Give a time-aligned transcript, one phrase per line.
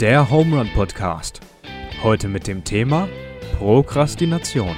[0.00, 1.40] Der Home Run Podcast.
[2.02, 3.06] Heute mit dem Thema
[3.58, 4.74] Prokrastination.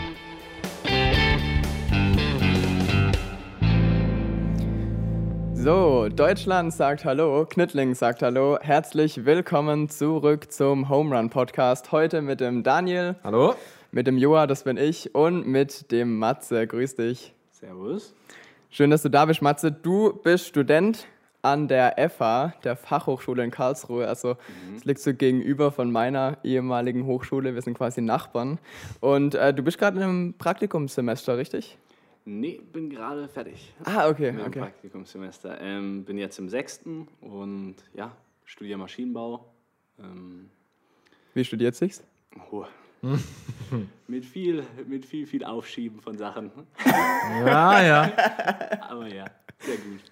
[5.54, 8.58] So, Deutschland sagt Hallo, Knittling sagt Hallo.
[8.61, 11.93] Herzlich willkommen zurück zum Home Run Podcast.
[11.93, 13.54] Heute mit dem Daniel, Hallo?
[13.93, 16.66] mit dem Joa, das bin ich, und mit dem Matze.
[16.66, 17.33] Grüß dich.
[17.52, 18.12] Servus.
[18.70, 19.70] Schön, dass du da bist, Matze.
[19.70, 21.07] Du bist Student
[21.43, 24.07] an der FH, der Fachhochschule in Karlsruhe.
[24.07, 24.37] Also,
[24.77, 27.55] es liegt so gegenüber von meiner ehemaligen Hochschule.
[27.55, 28.59] Wir sind quasi Nachbarn.
[29.01, 31.77] Und äh, du bist gerade in einem Praktikumssemester, richtig?
[32.25, 33.75] Nee, bin gerade fertig.
[33.85, 34.61] Ah, okay, Mit okay.
[34.61, 35.61] Praktikumssemester.
[35.61, 38.13] Ähm, bin jetzt im sechsten und ja,
[38.45, 39.45] studiere Maschinenbau.
[39.99, 40.49] Ähm,
[41.35, 42.05] Wie studiert sich's?
[42.51, 42.65] oh.
[44.07, 46.52] mit, viel, mit viel, viel Aufschieben von Sachen.
[47.45, 48.13] Ja, ja.
[48.88, 49.24] Aber ja,
[49.59, 50.12] sehr gut.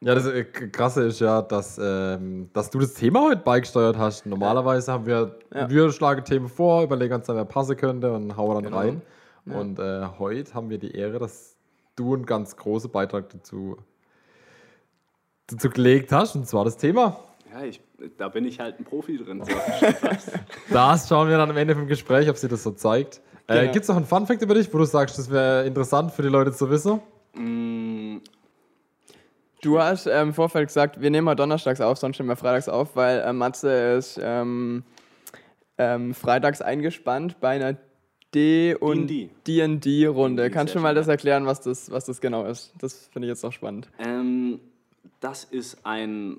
[0.00, 4.26] Ja, das äh, Krasse ist ja, dass, ähm, dass du das Thema heute beigesteuert hast.
[4.26, 5.70] Normalerweise haben wir, Ja.
[5.70, 8.76] wir schlagen Themen vor, überlegen uns dann, wer passen könnte und hauen dann Genau.
[8.76, 9.02] rein.
[9.46, 11.56] Und äh, heute haben wir die Ehre, dass
[11.94, 13.76] du einen ganz großen Beitrag dazu,
[15.46, 17.16] dazu gelegt hast, und zwar das Thema.
[17.52, 17.80] Ja, ich,
[18.18, 19.42] da bin ich halt ein Profi drin.
[19.44, 19.52] So.
[20.70, 23.22] Das schauen wir dann am Ende vom Gespräch, ob sie das so zeigt.
[23.46, 23.72] Äh, Genau.
[23.72, 26.28] Gibt es noch einen Fun-Fact über dich, wo du sagst, das wäre interessant für die
[26.28, 27.00] Leute zu wissen?
[27.34, 27.95] Mm,
[29.62, 32.68] Du hast ähm, im Vorfeld gesagt, wir nehmen mal donnerstags auf, sonst nehmen wir freitags
[32.68, 34.84] auf, weil äh, Matze ist ähm,
[35.78, 37.76] ähm, freitags eingespannt bei einer
[38.34, 39.30] D- und D&D.
[39.46, 40.42] D&D-Runde.
[40.42, 42.74] D&D, Kannst du mal das erklären, was das, was das genau ist?
[42.80, 43.88] Das finde ich jetzt noch spannend.
[43.98, 44.60] Ähm,
[45.20, 46.38] das ist ein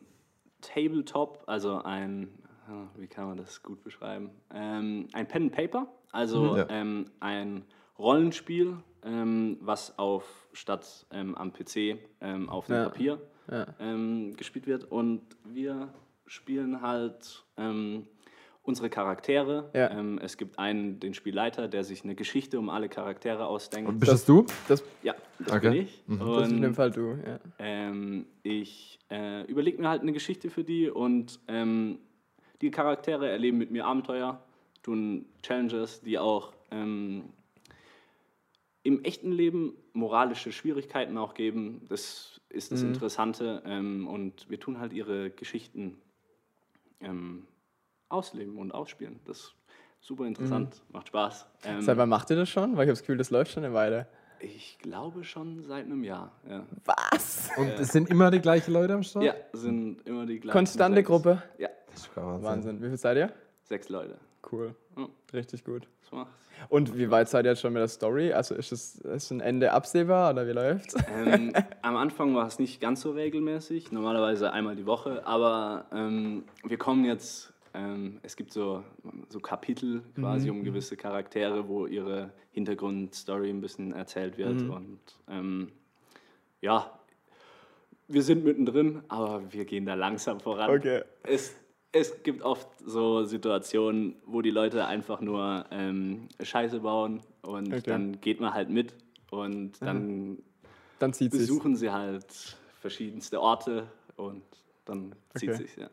[0.62, 2.30] Tabletop, also ein,
[2.70, 4.30] ah, wie kann man das gut beschreiben?
[4.54, 6.58] Ähm, ein Pen and Paper, also Mhm.
[6.58, 6.66] Ja.
[6.70, 7.66] ähm, ein
[7.98, 8.78] Rollenspiel,
[9.08, 12.84] ähm, was auf statt ähm, am PC ähm, auf dem Ja.
[12.90, 13.66] Papier Ja.
[13.80, 14.84] ähm, gespielt wird.
[14.84, 15.94] Und wir
[16.26, 18.08] spielen halt ähm,
[18.64, 19.70] unsere Charaktere.
[19.74, 19.90] Ja.
[19.92, 23.90] Ähm, es gibt einen, den Spielleiter, der sich eine Geschichte um alle Charaktere ausdenkt.
[23.90, 24.46] Und bist das du?
[24.68, 25.70] Das, ja, das Okay.
[25.70, 26.04] bin ich.
[26.08, 27.12] das ist in dem Und Fall du.
[27.26, 27.40] Ja.
[27.60, 32.00] ähm, ich äh, überlege mir halt eine Geschichte für die und ähm,
[32.62, 34.42] die Charaktere erleben mit mir Abenteuer,
[34.84, 37.24] tun Challenges, die auch ähm,
[38.88, 41.86] im echten Leben moralische Schwierigkeiten auch geben.
[41.90, 43.62] Das ist das Interessante.
[43.66, 45.98] Ähm, und wir tun halt ihre Geschichten
[47.02, 47.46] ähm,
[48.08, 49.20] ausleben und ausspielen.
[49.26, 49.56] Das ist
[50.00, 51.46] super interessant, macht Spaß.
[51.66, 52.78] Ähm, Seit wann macht ihr das schon?
[52.78, 54.08] Weil ich habe das Gefühl, das läuft schon eine Weile.
[54.40, 56.32] ich glaube schon seit einem Jahr.
[56.50, 57.50] Ja, Was?
[57.58, 59.26] Und es sind immer die gleichen Leute am Start?
[59.26, 60.54] ja sind immer die gleichen.
[60.58, 61.08] Konstante sechs.
[61.10, 61.44] Gruppe?
[61.58, 62.44] Ja, Das ist Wahnsinn.
[62.46, 62.82] Wahnsinn.
[62.82, 63.34] Wie viel seid ihr?
[63.64, 64.18] sechs Leute.
[64.50, 64.74] Cool.
[64.96, 65.88] Ja, Richtig gut.
[66.00, 66.32] das macht's.
[66.70, 68.34] Und wie weit seid ihr jetzt schon mit der Story?
[68.34, 70.96] Also ist es ist ein Ende absehbar oder wie läuft's?
[71.14, 76.44] Ähm, am Anfang war es nicht ganz so regelmäßig, normalerweise einmal die Woche, aber ähm,
[76.64, 78.84] wir kommen jetzt, ähm, es gibt so,
[79.30, 85.72] so Kapitel quasi um gewisse Charaktere, wo ihre Hintergrundstory ein bisschen erzählt wird und ähm,
[86.62, 86.92] ja,
[88.08, 90.70] wir sind mittendrin, aber wir gehen da langsam voran.
[90.70, 91.04] Okay.
[91.24, 91.56] Es,
[91.92, 97.82] es gibt oft so Situationen, wo die Leute einfach nur ähm, Scheiße bauen und Okay.
[97.86, 98.94] dann geht man halt mit
[99.32, 100.40] und dann
[101.00, 101.42] Dann zieht sich.
[101.42, 102.26] besuchen sie halt
[102.82, 104.44] verschiedenste Orte und
[104.86, 105.58] dann zieht Okay.
[105.64, 105.90] sich's ja.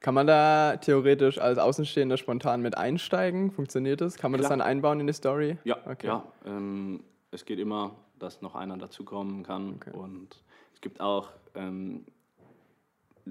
[0.00, 3.50] Kann man da theoretisch als Außenstehender spontan mit einsteigen?
[3.50, 4.16] Funktioniert das?
[4.16, 4.58] Kann man das Klar.
[4.58, 5.58] dann einbauen in die Story?
[5.64, 6.06] Ja, Okay.
[6.06, 10.42] ja ähm, es geht immer, dass noch einer dazukommen kann und
[10.74, 12.04] es gibt auch ähm,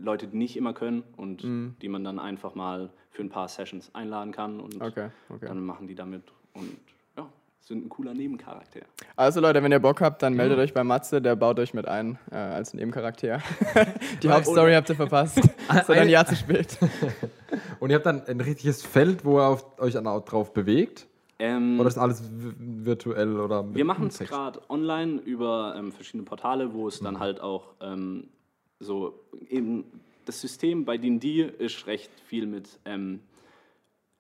[0.04, 1.44] Leute, die nicht immer können und
[1.82, 4.82] die man dann einfach mal für ein paar Sessions einladen kann und Mhm.
[4.82, 5.46] Okay, okay.
[5.48, 6.22] dann machen die damit
[6.54, 6.78] und
[7.18, 7.28] ja,
[7.62, 8.82] sind ein cooler Nebencharakter.
[9.16, 11.88] Also Leute, wenn ihr Bock habt, dann meldet euch bei Matze, der baut euch mit
[11.88, 13.42] ein äh, als Nebencharakter.
[14.24, 15.38] die Hauptstory habt ihr verpasst.
[15.40, 16.78] Ist dann ein Jahr zu spät.
[17.80, 21.08] Und ihr habt dann ein richtiges Feld, wo ihr auf, euch dann auch drauf bewegt?
[21.40, 26.24] Ähm, Oder ist alles vi- virtuell oder Wir machen es gerade online über ähm, verschiedene
[26.24, 28.28] Portale, wo es dann halt auch ähm,
[28.80, 29.86] so eben
[30.26, 33.22] das System bei D&D ist recht viel mit ähm,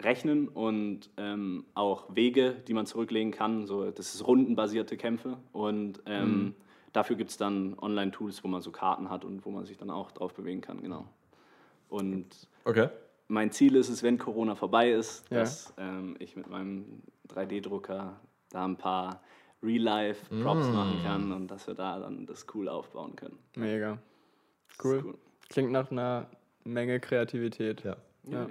[0.01, 3.65] Rechnen und ähm, auch Wege, die man zurücklegen kann.
[3.65, 6.54] So, das ist rundenbasierte Kämpfe und ähm,
[6.94, 9.89] dafür gibt es dann Online-Tools, wo man so Karten hat und wo man sich dann
[9.89, 11.06] auch drauf bewegen kann, genau.
[11.89, 12.89] Und Okay.
[13.27, 15.39] mein Ziel ist es, wenn Corona vorbei ist, Ja.
[15.39, 18.19] dass ähm, ich mit meinem 3D-Drucker
[18.50, 19.21] da ein paar
[19.63, 23.39] Real-Life-Props machen kann und dass wir da dann das cool aufbauen können.
[23.56, 23.98] Mega.
[24.83, 25.01] Cool.
[25.03, 25.17] cool.
[25.49, 26.27] Klingt nach einer
[26.63, 27.83] Menge Kreativität.
[27.83, 27.95] Ja.
[28.23, 28.47] Ja.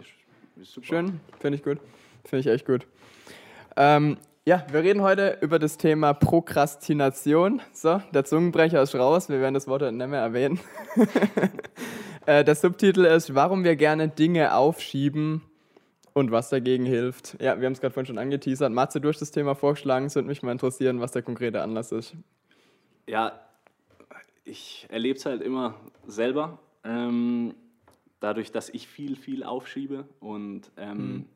[0.81, 1.79] Schön, finde ich gut.
[2.25, 2.87] Finde ich echt gut.
[3.77, 4.17] Ähm,
[4.47, 7.61] ja, wir reden heute über das Thema Prokrastination.
[7.73, 9.29] So, der Zungenbrecher ist raus.
[9.29, 10.61] Wir werden das Wort heute nicht mehr erwähnen.
[12.29, 15.43] Äh, der Subtitel ist, warum wir gerne Dinge aufschieben
[16.13, 17.37] und was dagegen hilft.
[17.41, 18.73] Ja, wir haben es gerade vorhin schon angeteasert.
[18.73, 20.07] Matze, du hast das Thema vorgeschlagen.
[20.07, 22.17] Es würde mich mal interessieren, was der konkrete Anlass ist.
[23.07, 23.46] Ja,
[24.47, 25.75] ich erlebe es halt immer
[26.07, 26.59] selber.
[26.85, 27.55] Ähm,
[28.21, 31.27] dadurch, dass ich viel, viel aufschiebe und ähm,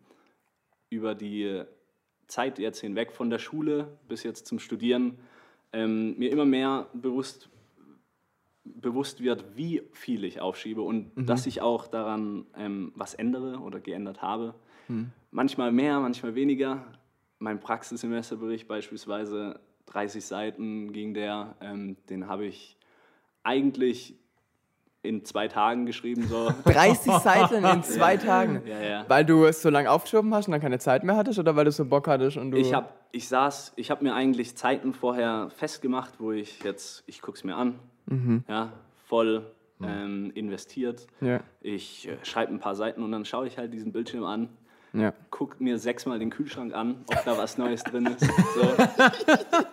[0.89, 1.63] über die
[2.27, 5.19] Zeit jetzt hinweg von der Schule bis jetzt zum Studieren
[5.73, 7.51] ähm, mir immer mehr bewusst,
[8.65, 13.81] bewusst wird, wie viel ich aufschiebe und dass ich auch daran ähm, was ändere oder
[13.81, 14.55] geändert habe.
[15.31, 16.85] Manchmal mehr, manchmal weniger.
[17.39, 22.77] Mein Praxissemesterbericht beispielsweise 30 Seiten ging der, ähm, den habe ich
[23.43, 24.15] eigentlich
[25.03, 26.27] in zwei Tagen geschrieben.
[26.29, 26.51] So.
[26.65, 28.63] 30 Seiten in zwei Tagen.
[28.67, 29.05] Ja, ja.
[29.09, 31.65] Weil du es so lange aufgeschoben hast und dann keine Zeit mehr hattest oder weil
[31.65, 32.59] du so Bock hattest und du.
[32.59, 37.23] Ich, hab, ich saß, ich habe mir eigentlich Zeiten vorher festgemacht, wo ich jetzt, ich
[37.23, 37.79] gucke es mir an,
[38.49, 38.73] ja,
[39.09, 39.47] voll
[39.83, 41.07] ähm, investiert.
[41.23, 41.41] Ja.
[41.63, 44.49] Ich äh, schreibe ein paar Seiten und dann schaue ich halt diesen Bildschirm an,
[44.93, 45.15] Ja.
[45.31, 48.27] gucke mir sechsmal den Kühlschrank an, ob da was Neues drin ist.
[48.55, 48.63] So.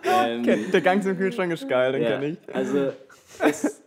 [0.04, 2.54] ähm, Der Gang zum Kühlschrank ist geil, den ja, kenn ich.
[2.54, 2.92] Also,
[3.40, 3.82] es,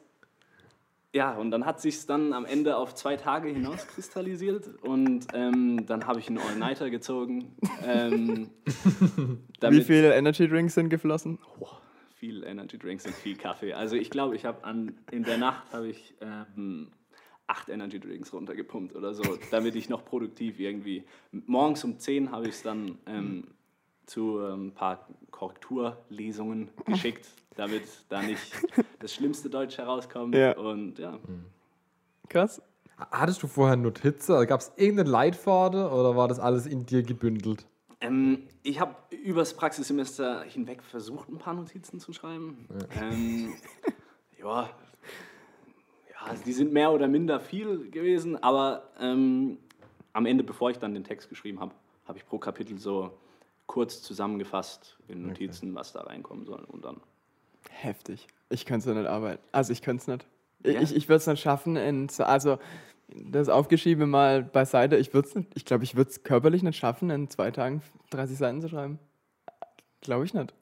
[1.13, 6.07] ja, und dann hat sich dann am Ende auf zwei Tage hinauskristallisiert und ähm, dann
[6.07, 7.55] habe ich einen All-Nighter gezogen.
[7.85, 8.49] Ähm,
[9.61, 11.39] Wie viele Energy Drinks sind geflossen?
[11.59, 11.81] Boah,
[12.15, 13.73] viel Energy Drinks und viel Kaffee.
[13.73, 16.91] Also ich glaube, ich habe an in der Nacht habe ich ähm,
[17.47, 21.03] acht Energy Drinks runtergepumpt oder so, damit ich noch produktiv irgendwie.
[21.31, 23.47] Morgens um 10 habe ich es dann ähm,
[24.11, 28.41] zu ähm, ein paar Korrekturlesungen geschickt, damit da nicht
[28.99, 30.35] das schlimmste Deutsch herauskommt.
[30.35, 30.57] Ja.
[30.57, 31.17] Und ja,
[32.29, 32.61] Krass.
[32.97, 34.45] Hattest du vorher Notizen?
[34.45, 37.65] Gab es irgendeinen Leitfaden oder war das alles in dir gebündelt?
[37.99, 42.67] Ähm, ich habe übers Praxissemester hinweg versucht, ein paar Notizen zu schreiben.
[43.01, 43.53] Ähm,
[44.39, 49.57] ja, ja, also die sind mehr oder minder viel gewesen, aber ähm,
[50.13, 51.73] am Ende, bevor ich dann den Text geschrieben habe,
[52.07, 53.11] habe ich pro Kapitel so
[53.71, 56.63] kurz zusammengefasst in Notizen, was da reinkommen soll.
[56.65, 56.99] Und dann
[57.69, 58.27] Heftig.
[58.49, 59.41] Ich könnte es nicht arbeiten.
[59.53, 60.27] Also ich könnte es nicht.
[60.65, 60.81] Ja?
[60.81, 61.77] Ich, ich würde es nicht schaffen.
[61.77, 62.57] In, so- also
[63.07, 64.97] das Aufgeschrieben mal beiseite.
[64.97, 65.49] Ich würde es nicht.
[65.55, 68.99] Ich glaube, ich würde es körperlich nicht schaffen, in zwei Tagen 30 Seiten zu schreiben.
[70.01, 70.53] Glaube ich nicht.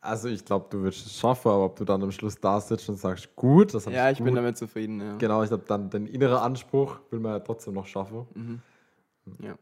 [0.00, 2.88] Also ich glaube, du wirst es schaffen, aber ob du dann am Schluss da sitzt
[2.90, 4.26] und sagst, gut, das hab Ja, ich gut.
[4.26, 5.00] bin damit zufrieden.
[5.00, 5.16] Ja.
[5.16, 8.26] Genau, ich glaube, dann den inneren Anspruch will man ja trotzdem noch schaffen.
[8.34, 8.60] Mhm.
[9.40, 9.54] Ja.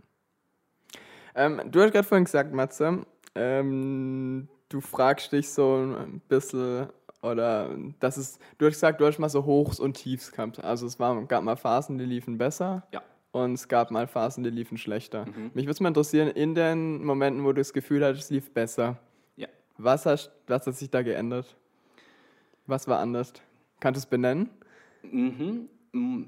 [1.36, 3.04] Ähm, du hast gerade vorhin gesagt, Matze,
[3.34, 6.88] ähm, du fragst dich so ein bisschen,
[7.22, 10.64] oder das ist, du hast gesagt, du hast mal so Hochs und Tiefs gehabt.
[10.64, 13.02] Also es war, gab mal Phasen, die liefen besser ja.
[13.32, 15.26] und es gab mal Phasen, die liefen schlechter.
[15.26, 15.50] Mhm.
[15.52, 18.50] Mich würde es mal interessieren, in den Momenten, wo du das Gefühl hattest, es lief
[18.54, 18.98] besser,
[19.36, 19.48] Ja.
[19.76, 21.54] was, hast, was hat sich da geändert?
[22.66, 23.34] Was war anders?
[23.78, 24.48] Kannst du es benennen?
[25.02, 25.68] Mhm.
[25.92, 26.22] Mm.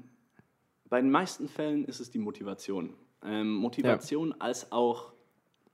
[0.87, 2.93] Bei den meisten Fällen ist es die Motivation.
[3.23, 5.11] Ähm, Motivation als auch,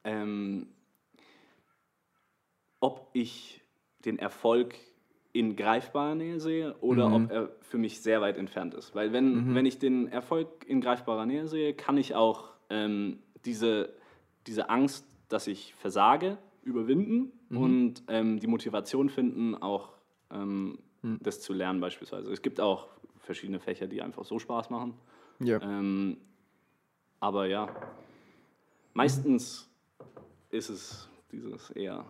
[0.03, 0.67] ähm,
[2.79, 3.61] ob ich
[4.05, 4.75] den Erfolg
[5.33, 8.95] in greifbarer Nähe sehe oder ob er für mich sehr weit entfernt ist.
[8.95, 13.93] Weil wenn, wenn ich den Erfolg in greifbarer Nähe sehe, kann ich auch ähm, diese,
[14.47, 19.93] diese Angst, dass ich versage, überwinden und ähm, die Motivation finden, auch
[20.31, 20.79] ähm,
[21.21, 22.31] das zu lernen beispielsweise.
[22.31, 22.87] Es gibt auch
[23.19, 24.93] verschiedene Fächer, die einfach so Spaß machen.
[25.39, 25.59] Ja.
[27.25, 27.67] Aber ja,
[28.93, 29.67] meistens
[30.51, 32.05] ist es dieses eher.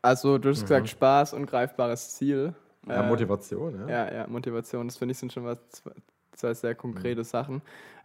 [0.00, 0.62] Also du hast Mhm.
[0.62, 2.54] gesagt, Spaß und greifbares Ziel.
[2.88, 3.86] Ja, Äh, Motivation, ja.
[3.86, 5.90] Ja, ja, Motivation, das finde ich sind schon was, zwei,
[6.32, 7.24] zwei sehr konkrete Mhm.
[7.24, 7.62] Sachen.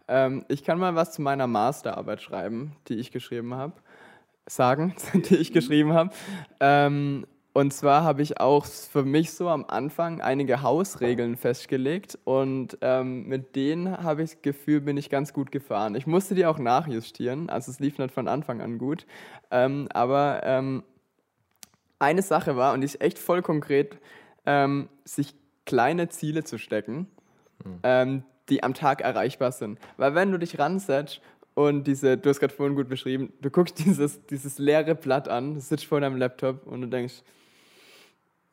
[0.08, 3.72] Ähm, ich kann mal was zu meiner Masterarbeit schreiben, die ich geschrieben habe.
[4.46, 4.94] Sagen,
[5.30, 6.10] die ich geschrieben habe.
[6.60, 12.78] Ähm, und zwar habe ich auch für mich so am Anfang einige Hausregeln festgelegt und
[12.80, 15.96] ähm, mit denen habe ich das Gefühl, bin ich ganz gut gefahren.
[15.96, 19.04] Ich musste die auch nachjustieren, also es lief nicht von Anfang an gut.
[19.50, 20.84] Ähm, aber ähm,
[21.98, 23.98] eine Sache war, und die ist echt voll konkret,
[24.46, 25.34] ähm, sich
[25.66, 27.08] kleine Ziele zu stecken,
[27.82, 29.78] ähm, die am Tag erreichbar sind.
[29.96, 31.20] Weil wenn du dich ransetzt
[31.54, 35.58] und diese, du hast gerade vorhin gut beschrieben, du guckst dieses, dieses leere Blatt an,
[35.60, 37.22] sitzt vor deinem Laptop und du denkst,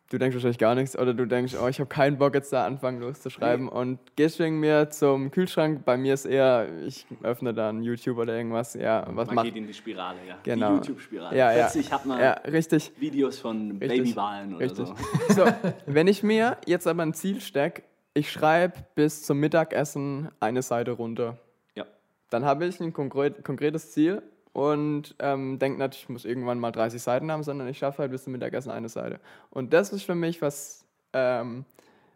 [0.09, 2.65] du denkst wahrscheinlich gar nichts oder du denkst, oh, ich habe keinen Bock jetzt da
[2.65, 5.83] anfangen loszuschreiben und gehst wegen mir zum Kühlschrank.
[5.85, 9.45] Bei mir ist eher, ich öffne dann YouTube oder irgendwas, ja, was Man macht.
[9.45, 10.37] geht in die Spirale, ja.
[10.43, 10.69] Genau.
[10.69, 11.37] Die YouTube-Spirale.
[11.37, 11.63] Ja, ja.
[11.63, 12.91] Plötzlich hat man Ja, richtig.
[12.99, 13.79] Videos von.
[13.79, 14.87] Babywahlen oder Richtig.
[14.87, 14.95] so.
[15.33, 15.45] So,
[15.85, 17.83] wenn ich mir jetzt aber ein Ziel stecke,
[18.13, 21.37] ich schreibe bis zum Mittagessen eine Seite runter,
[21.75, 21.85] Ja.
[22.29, 24.21] dann habe ich ein konkret, konkretes Ziel
[24.57, 28.09] und ähm, denke nicht, ich muss irgendwann mal 30 Seiten haben, sondern ich schaffe halt
[28.11, 29.19] bis zum Mittagessen eine Seite.
[29.51, 30.83] Und das ist für mich was,
[31.13, 31.63] ähm,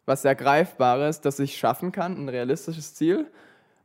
[0.07, 3.27] was sehr Greifbares, das ich schaffen kann, ein realistisches Ziel.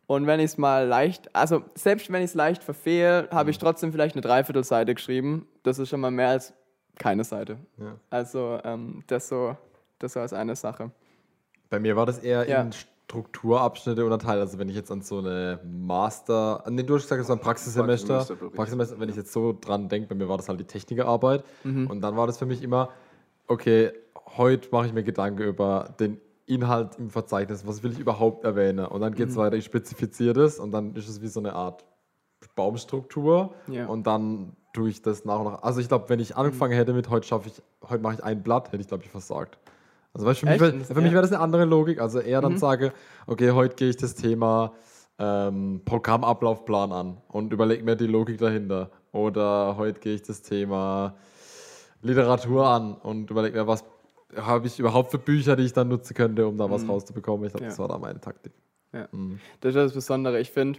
[0.07, 3.59] Und wenn ich es mal leicht, also selbst wenn ich es leicht verfehle, habe ich
[3.59, 5.47] trotzdem vielleicht eine Dreiviertelseite geschrieben.
[5.63, 6.55] Das ist schon mal mehr als
[6.99, 7.59] keine Seite.
[7.77, 7.97] Ja.
[8.09, 9.55] Also ähm, das so,
[9.99, 10.93] das so als eine Sache.
[11.69, 12.63] Bei mir war das eher Ja.
[12.63, 12.71] in
[13.09, 14.41] Strukturabschnitte unterteilt.
[14.41, 17.41] Also wenn ich jetzt an so eine Master, nee, du hast gesagt, es war ein
[17.41, 18.25] Praxissemester.
[18.55, 21.45] Praxissemester, wenn ich jetzt so dran denke, bei mir war das halt die Technikerarbeit.
[21.63, 21.87] Mhm.
[21.89, 22.89] Und dann war das für mich immer,
[23.47, 23.93] okay,
[24.37, 28.87] heute mache ich mir Gedanken über den Inhalt im Verzeichnis, was will ich überhaupt erwähnen?
[28.87, 29.41] Und dann geht es Mhm.
[29.41, 31.85] weiter, ich spezifiziere das und dann ist es wie so eine Art
[32.55, 33.87] Baumstruktur Ja.
[33.87, 35.63] und dann tue ich das nach und nach.
[35.63, 38.43] Also ich glaube, wenn ich angefangen hätte mit heute schaffe ich, heute mache ich ein
[38.43, 39.59] Blatt, hätte ich glaube ich versagt.
[40.17, 41.11] Also weißt, für mich, Das- für mich.
[41.11, 41.15] Mhm.
[41.15, 42.01] wäre das eine andere Logik.
[42.01, 42.93] Also eher dann sage,
[43.27, 44.73] okay, heute gehe ich das Thema
[45.19, 48.91] ähm, Programmablaufplan an und überlege mir die Logik dahinter.
[49.13, 51.15] Oder heute gehe ich das Thema
[52.03, 53.85] Literatur an und überlege mir, was
[54.37, 57.47] habe ich überhaupt für Bücher, die ich dann nutzen könnte, um da was rauszubekommen.
[57.47, 57.67] Ich glaube, Mhm.
[57.67, 57.71] Ja.
[57.71, 58.53] das war da meine Taktik.
[58.93, 59.09] Ja.
[59.13, 59.39] Mhm.
[59.61, 60.41] Das ist das Besondere.
[60.41, 60.79] Ich finde,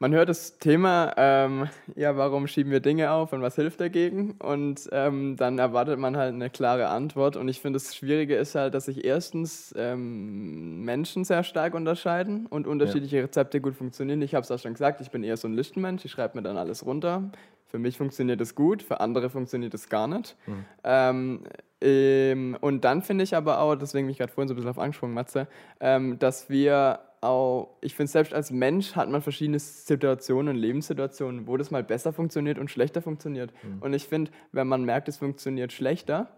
[0.00, 4.32] man hört das Thema, ähm, ja, warum schieben wir Dinge auf und was hilft dagegen?
[4.38, 7.36] Und ähm, dann erwartet man halt eine klare Antwort.
[7.36, 12.46] Und ich finde, das Schwierige ist halt, dass sich erstens ähm, Menschen sehr stark unterscheiden
[12.46, 14.22] und unterschiedliche Rezepte gut funktionieren.
[14.22, 16.04] Ich habe es auch schon gesagt, ich bin eher so ein Listenmensch.
[16.04, 17.30] Ich schreibe mir dann alles runter.
[17.66, 20.36] Für mich funktioniert es gut, für andere funktioniert es gar nicht.
[20.84, 21.40] Ähm,
[21.80, 24.70] ähm, und dann finde ich aber auch, deswegen bin ich gerade vorhin so ein bisschen
[24.70, 25.48] auf angesprungen, Matze,
[25.80, 31.46] ähm, dass wir auch, ich finde, selbst als Mensch hat man verschiedene Situationen und Lebenssituationen,
[31.46, 33.52] wo das mal besser funktioniert und schlechter funktioniert.
[33.80, 36.28] Und ich finde, wenn man merkt, es funktioniert schlechter,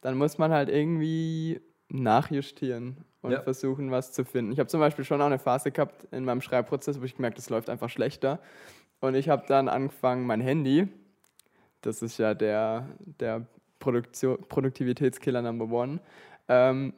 [0.00, 3.42] dann muss man halt irgendwie nachjustieren und Ja.
[3.42, 4.52] versuchen, was zu finden.
[4.52, 7.38] Ich habe zum Beispiel schon auch eine Phase gehabt in meinem Schreibprozess, wo ich gemerkt,
[7.38, 8.40] es läuft einfach schlechter.
[9.00, 10.88] Und ich habe dann angefangen, mein Handy,
[11.82, 12.86] das ist ja der,
[13.18, 13.46] der
[13.80, 16.00] Produktivitätskiller Number One,
[16.48, 16.92] ähm,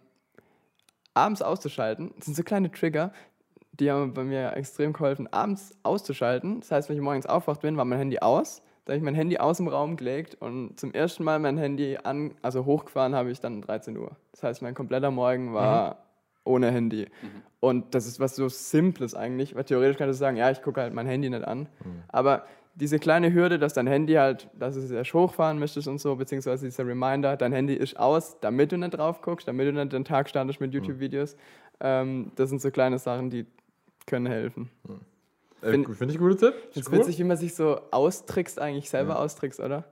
[1.15, 2.13] abends auszuschalten.
[2.17, 3.13] Das sind so kleine Trigger,
[3.73, 6.61] die haben bei mir extrem geholfen, abends auszuschalten.
[6.61, 8.63] Das heißt, wenn ich morgens aufwacht bin, war mein Handy aus.
[8.85, 11.99] Da habe ich mein Handy aus dem Raum gelegt und zum ersten Mal mein Handy
[12.03, 14.11] an, also hochgefahren habe ich dann 13 Uhr.
[14.33, 15.99] Das heißt, mein kompletter Morgen war
[16.45, 17.07] ohne Handy.
[17.61, 20.81] Und das ist was so Simples eigentlich, weil theoretisch könntest du sagen, ja, ich gucke
[20.81, 21.69] halt mein Handy nicht an.
[22.09, 26.17] Aber diese kleine Hürde, dass dein Handy halt, dass es erst hochfahren möchtest und so,
[26.17, 29.93] beziehungsweise dieser Reminder, dein Handy ist aus, damit du nicht drauf guckst, damit du nicht
[29.93, 31.37] den Tag startest mit YouTube-Videos.
[31.81, 33.47] Ähm, das sind so kleine Sachen, die
[34.07, 34.71] können helfen.
[35.63, 36.55] Äh, Find- gut, Finde ich ein guter Tipp.
[36.75, 39.85] Es witzig, wie man sich so austrickst, eigentlich selber austrickst, oder?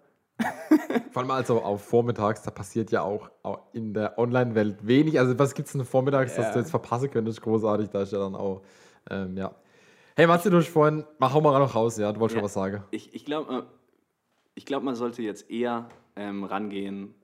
[1.12, 3.28] Vor allem also auf vormittags, da passiert ja auch,
[3.75, 5.18] in der Online-Welt wenig.
[5.18, 6.52] Also was gibt es denn vormittags, dass Ja.
[6.54, 7.42] du jetzt verpassen könntest?
[7.42, 8.62] Großartig, da ist ja dann auch,
[9.10, 9.54] ähm, ja.
[10.20, 12.40] Hey Matze, du hast vorhin, mach hau mal noch raus, ja, du wolltest Ja.
[12.40, 12.84] schon was sagen.
[12.90, 13.66] Ich, ich glaube,
[14.54, 17.14] ich glaub, man sollte jetzt eher ähm, rangehen,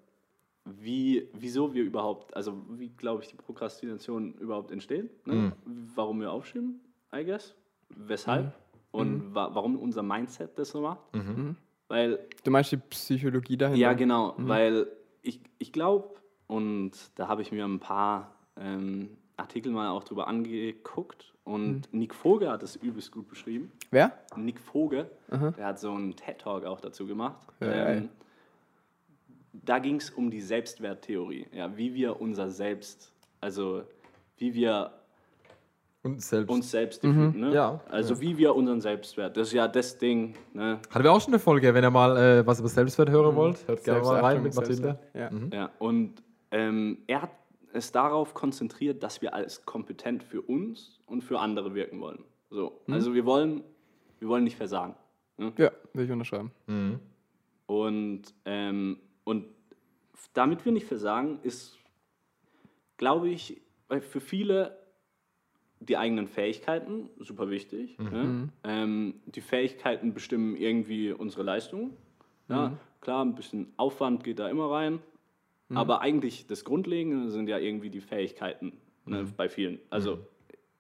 [0.65, 5.27] wie, wieso wir überhaupt, also wie, glaube ich, die Prokrastination überhaupt entsteht.
[5.27, 5.53] Ne?
[5.95, 6.81] Warum wir aufschieben,
[7.15, 7.55] I guess.
[7.91, 8.55] Weshalb
[8.93, 11.01] und wa warum unser Mindset das so macht.
[11.89, 13.79] Weil Du meinst die Psychologie dahinter?
[13.79, 14.87] ja, genau, weil
[15.21, 16.15] ich, ich glaube,
[16.47, 22.15] und da habe ich mir ein paar ähm, Artikel mal auch drüber angeguckt und Nick
[22.15, 23.71] Vogel hat das übelst gut beschrieben.
[23.91, 24.13] Wer?
[24.37, 27.47] Nick Vogel, der hat so einen TED-Talk auch dazu gemacht.
[27.61, 28.09] Ja, ähm,
[29.53, 33.83] da ging es um die Selbstwerttheorie, ja, wie wir unser Selbst, also
[34.39, 34.91] wie wir
[36.03, 36.51] Und selbst.
[36.51, 37.55] uns selbst definieren, ne?
[37.55, 40.79] Ja, also wie wir unseren Selbstwert, das ist ja das Ding, ne?
[40.91, 43.67] Hatten wir auch schon eine Folge, wenn ihr mal äh, was über Selbstwert hören wollt,
[43.69, 44.99] hört gerne mal rein mit Mathilde.
[45.15, 45.31] Ja.
[45.53, 47.31] Ja, und ähm, er hat
[47.77, 52.25] es darauf konzentriert, dass wir als kompetent für uns und für andere wirken wollen.
[52.51, 53.63] So, also wir wollen,
[54.19, 54.95] wir wollen nicht versagen.
[55.37, 55.53] Ne?
[55.59, 56.51] ja, will ich unterschreiben.
[57.67, 59.47] Und, ähm, und
[60.33, 61.79] damit wir nicht versagen, ist,
[62.97, 63.61] glaube ich,
[64.01, 64.79] für viele
[65.81, 67.99] die eigenen Fähigkeiten super wichtig.
[67.99, 68.49] Ne?
[68.65, 71.93] Ähm, die Fähigkeiten bestimmen irgendwie unsere Leistung.
[72.49, 75.01] Ja, Klar, ein bisschen Aufwand geht da immer rein.
[75.75, 78.73] Aber eigentlich das Grundlegende sind ja irgendwie die Fähigkeiten
[79.05, 79.81] ne, bei vielen.
[79.91, 80.19] Also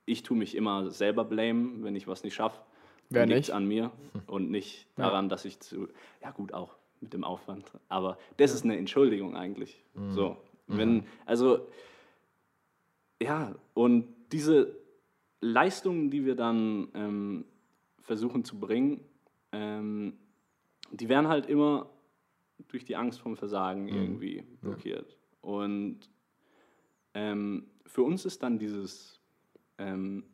[0.04, 2.60] ich tue mich immer selber blamen, wenn ich was nicht schaffe.
[3.08, 3.50] Wer nicht?
[3.50, 3.90] an mir
[4.26, 5.88] und nicht daran, dass ich zu.
[6.22, 7.70] Ja, gut, auch mit dem Aufwand.
[7.88, 9.82] Aber das ist eine Entschuldigung eigentlich.
[10.10, 10.36] So.
[10.68, 11.68] Wenn, also,
[13.22, 14.76] ja, und diese
[15.40, 17.44] Leistungen, die wir dann ähm,
[18.00, 19.00] versuchen zu bringen,
[19.52, 20.14] ähm,
[20.90, 21.88] die werden halt immer
[22.68, 25.16] durch die Angst vom Versagen irgendwie blockiert.
[25.40, 26.10] Und
[27.14, 29.20] ähm, für uns ist dann dieses
[29.78, 30.24] ähm,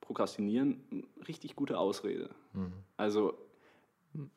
[0.00, 2.30] Prokrastinieren eine richtig gute Ausrede.
[2.96, 3.34] Also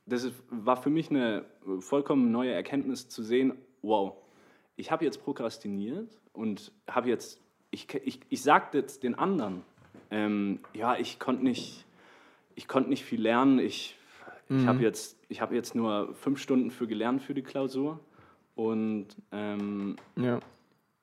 [0.05, 1.46] das ist, war für mich eine
[1.79, 4.15] vollkommen neue Erkenntnis zu sehen, wow,
[4.75, 7.41] ich habe jetzt prokrastiniert und habe jetzt,
[7.72, 9.63] ich, ich, ich sagte jetzt den anderen,
[10.10, 11.86] ähm, ja, ich konnte nicht,
[12.55, 13.98] ich konnte nicht viel lernen, ich,
[14.50, 18.00] ich habe jetzt, ich hab jetzt nur fünf Stunden für gelernt für die Klausur
[18.56, 20.39] und ähm, Ja.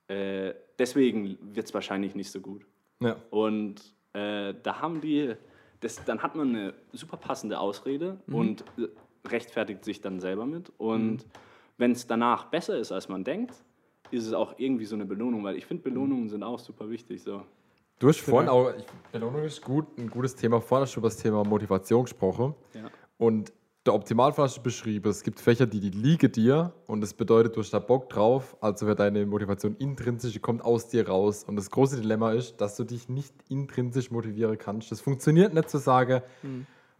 [0.09, 2.67] äh, deswegen wird es wahrscheinlich nicht so gut.
[3.01, 3.17] Ja.
[3.31, 5.35] Und äh, da haben die,
[5.81, 8.89] das, dann hat man eine super passende Ausrede und äh,
[9.29, 10.73] rechtfertigt sich dann selber mit.
[10.79, 11.25] Und
[11.79, 13.55] wenn es danach besser ist, als man denkt,
[14.11, 17.23] ist es auch irgendwie so eine Belohnung, weil ich finde, Belohnungen sind auch super wichtig.
[17.23, 17.43] So.
[17.99, 20.61] Du hast vorhin auch, ich, Belohnung ist gut, ein gutes Thema.
[20.61, 22.55] Vorhin hast du über das Thema Motivation gesprochen.
[22.75, 22.91] Ja.
[23.19, 23.53] Und
[23.87, 27.61] der Optimalfall du beschrieben, es gibt Fächer, die, die liegen dir und das bedeutet, du
[27.61, 31.45] hast da Bock drauf, also wird deine Motivation intrinsisch, die kommt aus dir raus.
[31.45, 34.91] Und das große Dilemma ist, dass du dich nicht intrinsisch motivieren kannst.
[34.91, 36.23] Das funktioniert nicht zu sagen,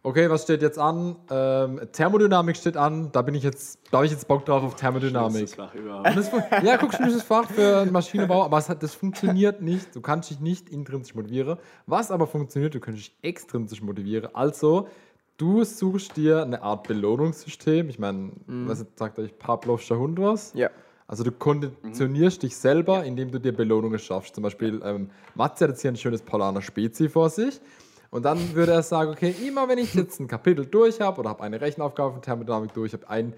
[0.03, 1.17] okay, was steht jetzt an?
[1.29, 4.75] Ähm, Thermodynamik steht an, da bin ich jetzt, da habe ich jetzt Bock drauf auf
[4.75, 5.41] Thermodynamik.
[5.41, 5.73] Das Fach
[6.15, 6.31] das
[6.63, 9.93] ja, guck, das Fach für Maschinenbau, aber hat, das funktioniert nicht.
[9.93, 11.57] Du kannst dich nicht intrinsisch motivieren.
[11.85, 14.33] Was aber funktioniert, du kannst dich extrinsisch motivieren.
[14.33, 14.87] Also,
[15.37, 17.89] du suchst dir eine Art Belohnungssystem.
[17.89, 20.53] Ich meine, was sagt euch Pavlovscher Hund was?
[20.53, 20.69] Ja.
[21.07, 24.35] Also du konditionierst dich selber, indem du dir Belohnungen schaffst.
[24.35, 27.61] Zum Beispiel, ähm, Matze hat jetzt hier ein schönes Paulaner Spezi vor sich.
[28.09, 31.29] Und dann würde er sagen, okay, immer wenn ich jetzt ein Kapitel durch habe oder
[31.29, 33.33] habe eine Rechenaufgabe von Thermodynamik durch, habe ein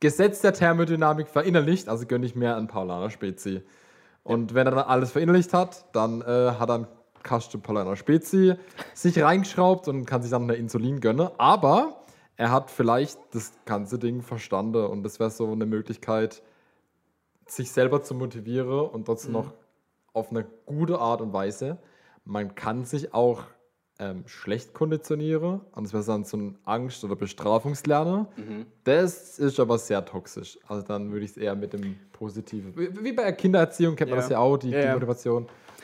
[0.00, 3.62] Gesetz der Thermodynamik verinnerlicht, also gönne ich mir einen Paulaner Spezi.
[4.24, 6.86] Und wenn er dann alles verinnerlicht hat, dann äh, hat er einen
[7.22, 8.54] Kasten Paulaner Spezi
[8.94, 11.28] sich reingeschraubt und kann sich dann eine Insulin gönnen.
[11.38, 12.02] Aber
[12.36, 16.42] er hat vielleicht das ganze Ding verstanden und das wäre so eine Möglichkeit,
[17.46, 19.52] sich selber zu motivieren und trotzdem noch
[20.12, 21.78] auf eine gute Art und Weise.
[22.24, 23.42] Man kann sich auch
[23.98, 28.26] ähm, schlecht konditionieren und das wäre dann so ein Angst- oder Bestrafungslernen.
[28.84, 30.58] Das ist aber sehr toxisch.
[30.66, 32.72] Also dann würde ich es eher mit dem Positiven.
[32.76, 34.22] Wie bei der Kindererziehung kennt man Ja.
[34.22, 34.94] das ja auch, die, Ja, die ja.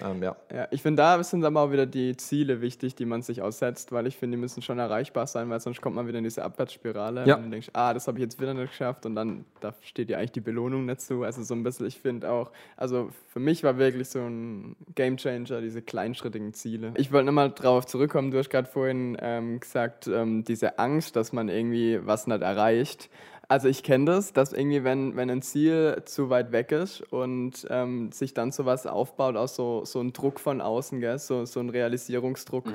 [0.02, 0.36] Ähm, ja.
[0.54, 3.90] Ja, ich finde, da sind aber auch wieder die Ziele wichtig, die man sich aussetzt,
[3.92, 6.44] weil ich finde, die müssen schon erreichbar sein, weil sonst kommt man wieder in diese
[6.44, 7.36] Abwärtsspirale Ja.
[7.36, 10.08] und du denkst, ah, das habe ich jetzt wieder nicht geschafft und dann da steht
[10.10, 11.22] ja eigentlich die Belohnung nicht zu.
[11.24, 15.60] Also so ein bisschen, ich finde auch, also für mich war wirklich so ein Gamechanger
[15.60, 16.92] diese kleinschrittigen Ziele.
[16.96, 21.32] Ich wollte nochmal drauf zurückkommen, du hast gerade vorhin ähm, gesagt, ähm, diese Angst, dass
[21.32, 23.10] man irgendwie was nicht erreicht.
[23.50, 27.66] Also ich kenne das, dass irgendwie, wenn, wenn ein Ziel zu weit weg ist und
[27.70, 31.18] ähm, sich dann sowas aufbaut, aus so, so ein Druck von außen, gell?
[31.18, 32.66] So, so ein Realisierungsdruck.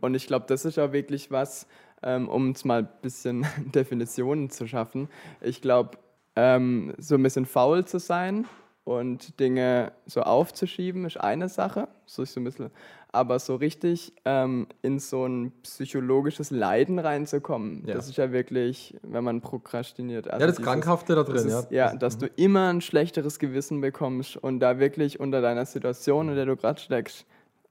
[0.00, 1.68] Und ich glaube, das ist auch wirklich was,
[2.02, 5.08] ähm, um es mal ein bisschen Definitionen zu schaffen.
[5.40, 5.98] Ich glaube,
[6.34, 8.46] ähm, so ein bisschen faul zu sein
[8.90, 12.70] und Dinge so aufzuschieben, ist eine Sache, so ist so ein bisschen,
[13.12, 17.94] aber so richtig ähm, in so ein psychologisches Leiden reinzukommen, Ja.
[17.94, 20.26] das ist ja wirklich, wenn man prokrastiniert.
[20.28, 21.58] Also ja, das dieses- Krankhafte da drin, das ja.
[21.60, 26.28] ist, ja, dass du immer ein schlechteres Gewissen bekommst und da wirklich unter deiner Situation,
[26.28, 27.26] in der du gerade steckst,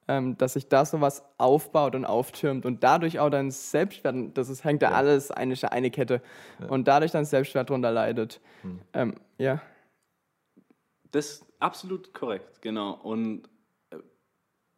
[0.08, 4.64] ähm, dass sich da sowas aufbaut und auftürmt und dadurch auch dein Selbstwert, das ist,
[4.64, 6.22] hängt ja, alles, eine, ist eine Kette,
[6.70, 8.40] und dadurch dein Selbstwert drunter leidet.
[8.62, 8.80] Hm.
[8.94, 9.62] Ähm, ja.
[11.12, 12.92] Das ist absolut korrekt, genau.
[13.02, 13.44] Und
[13.92, 13.98] äh,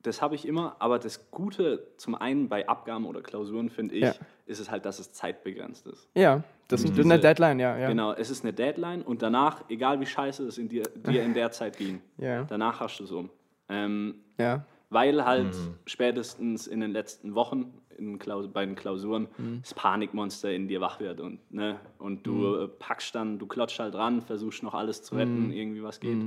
[0.01, 4.01] das habe ich immer, aber das Gute zum einen bei Abgaben oder Klausuren, finde ich,
[4.03, 4.13] Ja.
[4.45, 6.07] ist es halt, dass es zeitbegrenzt ist.
[6.15, 7.77] Ja, das ist eine Deadline, ja.
[7.77, 7.87] ja.
[7.89, 11.33] Genau, es ist eine Deadline und danach, egal wie scheiße es in dir, dir in
[11.33, 12.43] der Zeit ging, Ja.
[12.43, 13.29] danach hast du es um.
[13.69, 14.65] Ähm, ja.
[14.89, 19.59] weil halt spätestens in den letzten Wochen in Klaus bei den Klausuren Mhm.
[19.61, 23.79] das Panikmonster in dir wach wird und, ne, und du äh, packst dann, du klotschst
[23.79, 25.51] halt ran, versuchst noch alles zu retten, Mhm.
[25.53, 26.17] irgendwie was geht.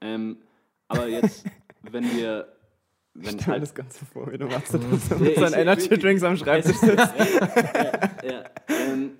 [0.00, 0.36] Ähm,
[0.88, 1.46] aber jetzt,
[1.82, 2.48] wenn wir,
[3.14, 5.88] wenn mir halt das Ganze vor, wie du machst, dass du Ja, mit ich- Energy
[5.94, 7.14] ich- Drinks am Schreibtisch sitzt.
[8.24, 9.12] ja, ähm,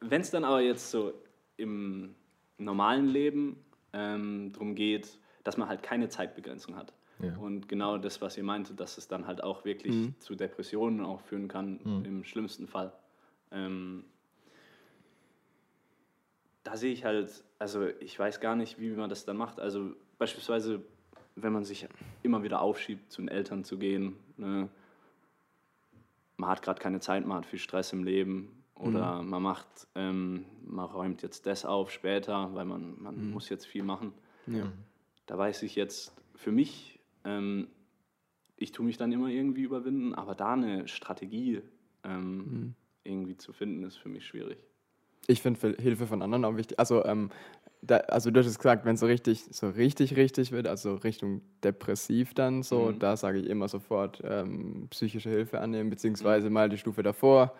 [0.00, 1.12] wenn es dann aber jetzt so
[1.56, 2.14] im
[2.58, 3.56] normalen Leben
[3.92, 6.92] ähm, darum geht, dass man halt keine Zeitbegrenzung hat.
[7.22, 7.36] Ja.
[7.36, 11.20] Und genau das, was ihr meinte, dass es dann halt auch wirklich zu Depressionen auch
[11.20, 12.92] führen kann, im schlimmsten Fall.
[13.52, 14.04] Ähm,
[16.64, 19.60] da sehe ich halt, also ich weiß gar nicht, wie man das dann macht.
[19.60, 20.82] Also beispielsweise,
[21.34, 21.88] wenn man sich
[22.22, 24.68] immer wieder aufschiebt, zu den Eltern zu gehen, ne?
[26.36, 30.44] man hat gerade keine Zeit, man hat viel Stress im Leben oder man macht, ähm,
[30.64, 34.12] man räumt jetzt das auf später, weil man, man muss jetzt viel machen.
[34.46, 34.72] Ja.
[35.26, 37.68] Da weiß ich jetzt für mich, ähm,
[38.56, 41.62] ich tue mich dann immer irgendwie überwinden, aber da eine Strategie
[42.04, 44.58] ähm, irgendwie zu finden, ist für mich schwierig.
[45.26, 46.78] Ich finde Hilfe von anderen auch wichtig.
[46.78, 47.30] Also, ähm,
[47.80, 50.94] da, also du hast es gesagt, wenn es so richtig, so richtig, richtig wird, also
[50.94, 52.98] Richtung depressiv dann so, Mhm.
[53.00, 57.54] da sage ich immer sofort ähm, psychische Hilfe annehmen, beziehungsweise mal die Stufe davor,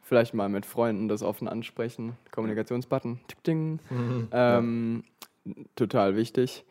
[0.00, 3.80] vielleicht mal mit Freunden das offen ansprechen, Kommunikationsbutton, tick, ding.
[4.30, 5.04] Ähm,
[5.74, 6.64] total wichtig.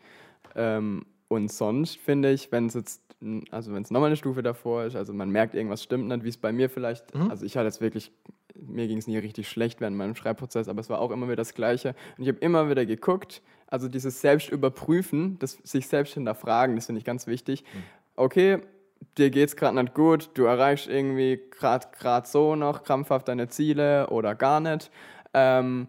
[1.28, 3.02] Und sonst finde ich, wenn es jetzt,
[3.50, 6.28] also wenn es nochmal eine Stufe davor ist, also man merkt, irgendwas stimmt nicht, wie
[6.28, 8.12] es bei mir vielleicht, also ich hatte jetzt wirklich,
[8.54, 11.36] mir ging es nie richtig schlecht während meinem Schreibprozess, aber es war auch immer wieder
[11.36, 11.94] das Gleiche.
[12.16, 17.00] Und ich habe immer wieder geguckt, also dieses Selbstüberprüfen, das sich selbst hinterfragen, das finde
[17.00, 17.64] ich ganz wichtig.
[18.14, 18.60] Okay,
[19.18, 24.34] dir geht's gerade nicht gut, du erreichst irgendwie gerade so noch krampfhaft deine Ziele oder
[24.34, 24.90] gar nicht.
[25.34, 25.88] Ähm,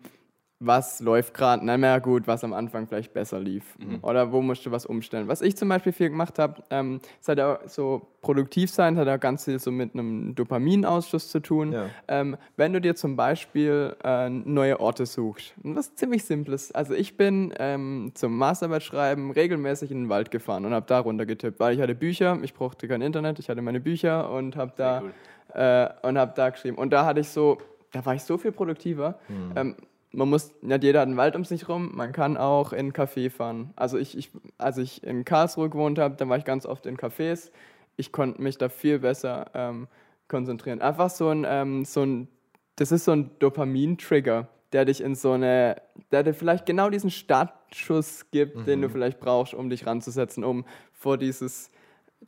[0.60, 3.78] was läuft gerade nicht mehr gut, was am Anfang vielleicht besser lief.
[4.02, 5.28] Oder wo musst du was umstellen.
[5.28, 9.06] Was ich zum Beispiel viel gemacht habe, ähm, es hat ja so produktiv sein, hat
[9.06, 11.74] ja ganz viel so mit einem Dopaminausschuss zu tun.
[11.74, 11.86] Ja.
[12.08, 16.72] Ähm, wenn du dir zum Beispiel äh, neue Orte suchst, was ziemlich simples.
[16.72, 21.00] Also ich bin ähm, zum Masterarbeit schreiben regelmäßig in den Wald gefahren und habe da
[21.00, 24.74] runtergetippt, weil ich hatte Bücher, ich brauchte kein Internet, ich hatte meine Bücher und habe
[24.76, 25.13] da cool.
[25.54, 26.78] äh, und habe da geschrieben.
[26.78, 27.60] Und da hatte ich so,
[27.91, 29.20] da war ich so viel produktiver.
[29.56, 29.76] Ähm,
[30.12, 32.93] man muss, nicht jeder hat einen Wald um sich rum, man kann auch in einen
[32.93, 33.72] Café fahren.
[33.76, 36.98] Also ich, ich als ich in Karlsruhe gewohnt habe, dann war ich ganz oft in
[36.98, 37.52] Cafés.
[37.98, 39.88] Ich konnte mich da viel besser ähm,
[40.28, 40.82] konzentrieren.
[40.82, 42.28] Einfach so ein, ähm, so ein,
[42.76, 47.10] das ist so ein Dopamin-Trigger, der dich in so eine, der dir vielleicht genau diesen
[47.10, 51.72] Startschuss gibt, den du vielleicht brauchst, um dich ranzusetzen, um vor dieses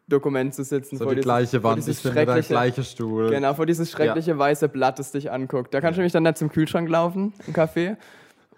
[0.09, 0.97] Dokument zu sitzen.
[0.97, 3.29] So vor die dieses, gleiche Wand, ich finde der schreckliche- gleiche Stuhl.
[3.29, 5.73] Genau, vor dieses schreckliche weiße Blatt, das dich anguckt.
[5.73, 7.95] Da kannst du nämlich dann nicht zum Kühlschrank laufen, im Café.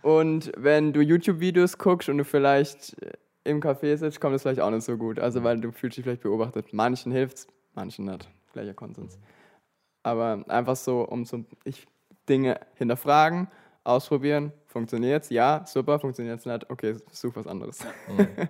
[0.02, 2.96] Und wenn du YouTube-Videos guckst und du vielleicht
[3.44, 5.20] im Café sitzt, kommt das vielleicht auch nicht so gut.
[5.20, 6.74] Also, weil du fühlst dich vielleicht beobachtet.
[6.74, 8.28] Manchen hilft's, manchen nicht.
[8.54, 9.20] Gleicher Konsens.
[10.04, 11.88] Aber einfach so, um so ich
[12.28, 13.48] Dinge hinterfragen,
[13.84, 15.30] ausprobieren, funktioniert's?
[15.30, 16.70] Ja, super, funktioniert's nicht?
[16.70, 17.80] Okay, such was anderes.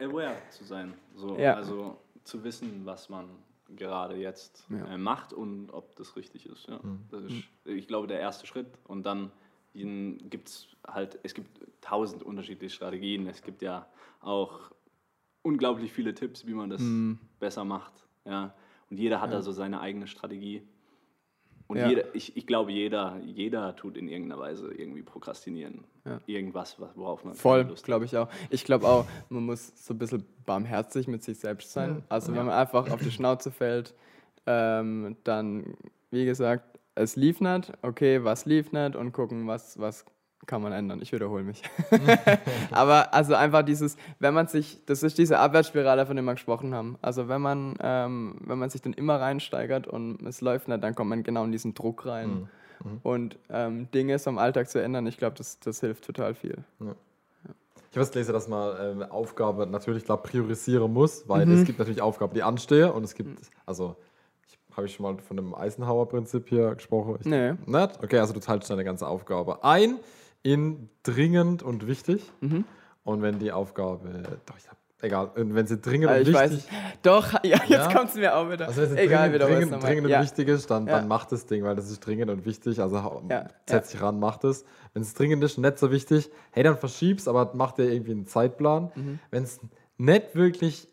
[0.02, 0.94] aware zu sein.
[1.16, 1.56] So, Ja.
[1.56, 3.30] Also zu wissen, was man
[3.76, 4.86] gerade jetzt Ja.
[4.94, 6.68] äh, macht und ob das richtig ist.
[6.68, 6.80] Ja.
[7.10, 8.68] Das ist, ich glaube, der erste Schritt.
[8.86, 9.32] Und dann
[9.74, 13.28] gibt es halt, es gibt tausend unterschiedliche Strategien.
[13.28, 13.88] Es gibt ja
[14.20, 14.72] auch
[15.44, 16.82] unglaublich viele Tipps, wie man das
[17.40, 17.94] besser macht.
[18.26, 18.54] Ja.
[18.90, 20.64] Und jeder hat da so seine eigene Strategie.
[21.72, 21.88] Und Ja.
[21.88, 25.86] jeder, ich, ich glaube, jeder, jeder tut in irgendeiner Weise irgendwie prokrastinieren.
[26.26, 28.28] Irgendwas, was- worauf man Voll, glaube ich auch.
[28.50, 32.04] Ich glaube auch, man muss so ein bisschen barmherzig mit sich selbst sein.
[32.10, 33.94] Also wenn man einfach auf die Schnauze fällt,
[34.48, 35.78] ähm, dann,
[36.10, 40.04] wie gesagt, es lief nicht, okay, was lief nicht und gucken, was, was
[40.48, 41.00] kann man ändern.
[41.02, 41.62] Ich wiederhole mich.
[42.72, 46.74] Aber also einfach dieses, wenn man sich, das ist diese Abwärtsspirale, von der wir gesprochen
[46.74, 46.98] haben.
[47.02, 50.96] Also wenn man, ähm, wenn man sich dann immer reinsteigert und es läuft nicht, dann
[50.96, 52.50] kommt man genau in diesen Druck rein.
[53.04, 56.58] Und ähm, Dinge so im Alltag zu ändern, ich glaube, das, das hilft total viel.
[57.92, 61.54] Ich habe gelesen, dass man ähm, Aufgabe natürlich klar priorisieren muss, weil Mhm.
[61.54, 63.96] es gibt natürlich Aufgaben, die anstehen und es gibt, also
[64.48, 67.18] ich, habe ich schon mal von dem Eisenhower-Prinzip hier gesprochen?
[67.20, 67.52] Ich, Nee.
[67.68, 68.00] Nicht?
[68.04, 70.00] Okay, also du teilst deine ganze Aufgabe ein
[70.44, 72.32] in dringend und wichtig.
[72.42, 72.66] Mhm.
[73.04, 76.52] Und wenn die Aufgabe, doch, ich hab, egal, und wenn sie dringend Äh, und weiß
[76.52, 77.00] wichtig nicht.
[77.02, 77.92] Doch, ja, jetzt Ja.
[77.94, 78.68] kommt es mir auch wieder.
[78.68, 80.22] Also wenn es Egal, dringend, wieder dringend, dringend und ja.
[80.22, 80.98] wichtig ist, dann, Ja.
[80.98, 82.80] dann macht das Ding, weil das ist dringend und wichtig.
[82.80, 83.24] Also
[83.68, 84.66] setz dich ran, macht es.
[84.94, 88.26] Wenn es dringend ist, nicht so wichtig, hey, dann verschieb's, aber mach dir irgendwie einen
[88.28, 88.92] Zeitplan.
[88.96, 89.20] Mhm.
[89.32, 89.60] Wenn es
[89.98, 90.88] nicht wirklich,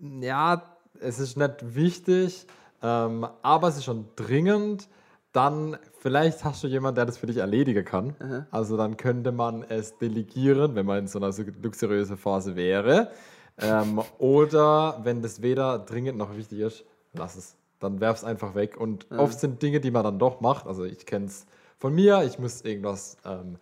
[0.00, 0.62] ja,
[1.00, 2.46] es ist nicht wichtig,
[2.82, 4.88] ähm, aber es ist schon dringend,
[5.32, 8.14] dann vielleicht hast du jemanden, der das für dich erledigen kann.
[8.50, 13.10] Also dann könnte man es delegieren, wenn man in so einer luxuriösen Phase wäre.
[13.58, 17.56] Ähm, oder wenn das weder dringend noch wichtig ist, lass es.
[17.80, 18.78] Dann werf es einfach weg.
[18.78, 20.66] Und oft sind Dinge, die man dann doch macht.
[20.66, 21.46] Also ich kenne es
[21.78, 23.56] von mir, ich muss irgendwas, ähm,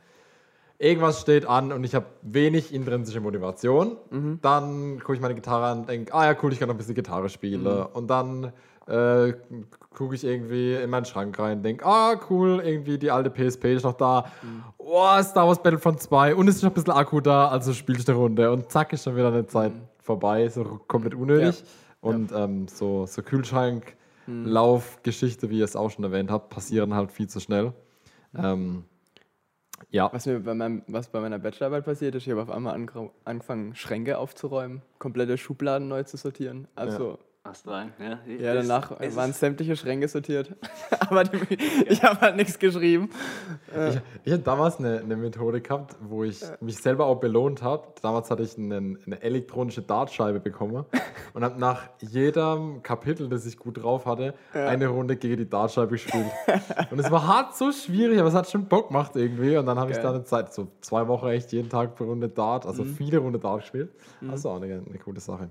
[0.77, 3.97] irgendwas steht an und ich habe wenig intrinsische Motivation.
[4.43, 6.79] Dann gucke ich meine Gitarre an und denke, ah ja, cool, ich kann noch ein
[6.79, 7.67] bisschen Gitarre spielen.
[7.67, 8.53] Und dann
[8.91, 9.35] äh,
[9.95, 13.85] gucke ich irgendwie in meinen Schrank rein denke, ah cool, irgendwie die alte PSP ist
[13.85, 14.31] noch da.
[14.79, 17.99] Oh, Star Wars Battlefront 2 und es ist noch ein bisschen Akku da, also spiele
[17.99, 18.51] ich eine Runde.
[18.51, 19.73] Und zack, ist schon wieder eine Zeit
[20.03, 21.61] vorbei, so komplett unnötig.
[21.61, 21.67] Ja.
[22.01, 27.11] Und ähm, so, so Kühlschrank, Laufgeschichte, wie ihr es auch schon erwähnt habt, passieren halt
[27.11, 27.73] viel zu schnell.
[28.37, 28.85] Ähm,
[29.91, 32.75] ja, Was mir bei, meinem, was bei meiner Bachelorarbeit passiert ist, ich habe auf einmal
[33.25, 36.69] angefangen, Schränke aufzuräumen, komplette Schubladen neu zu sortieren.
[36.77, 37.30] Also, Ast
[37.67, 37.93] rein.
[37.99, 40.55] Ja, ja, danach es waren sämtliche Schränke sortiert.
[41.01, 41.57] Aber die,
[41.89, 43.09] ich habe halt nichts geschrieben.
[43.89, 47.89] Ich, ich habe damals eine, eine Methode gehabt, wo ich mich selber auch belohnt habe.
[48.03, 50.85] Damals hatte ich einen, eine elektronische Dartscheibe bekommen
[51.33, 55.93] und habe nach jedem Kapitel, das ich gut drauf hatte, eine Runde gegen die Dartscheibe
[55.93, 56.31] gespielt.
[56.91, 59.57] und es war hart so schwierig, aber es hat schon Bock gemacht irgendwie.
[59.57, 62.29] Und dann habe ich da eine Zeit, so zwei Wochen echt jeden Tag pro Runde
[62.29, 63.91] Dart, also viele Runde Dart gespielt.
[64.31, 65.49] Also auch eine, eine coole Sache.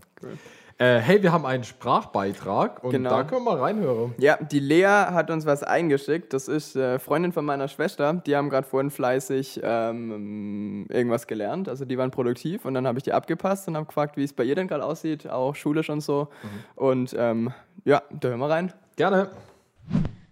[0.81, 3.09] Äh, hey, wir haben einen Sprachbeitrag und Genau.
[3.09, 4.15] da können wir mal reinhören.
[4.17, 6.31] Ja, die Lea hat uns was eingeschickt.
[6.31, 8.13] Das ist äh, Freundin von meiner Schwester.
[8.13, 11.67] Die haben gerade vorhin fleißig ähm, irgendwas gelernt.
[11.67, 14.31] Also die waren produktiv und dann habe ich die abgepasst und habe gefragt, wie es
[14.31, 16.29] bei ihr denn gerade aussieht, auch schulisch und so.
[16.77, 17.51] Und ähm,
[17.83, 18.73] ja, da hören wir rein.
[18.95, 19.31] Gerne.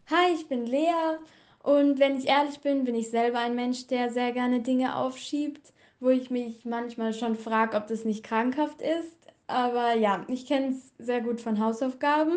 [0.09, 1.17] Hi, ich bin Lea
[1.61, 5.73] und wenn ich ehrlich bin, bin ich selber ein Mensch, der sehr gerne Dinge aufschiebt,
[5.99, 9.16] wo ich mich manchmal schon frage, ob das nicht krankhaft ist.
[9.47, 12.33] Aber ja, ich kenne es sehr gut von Hausaufgaben,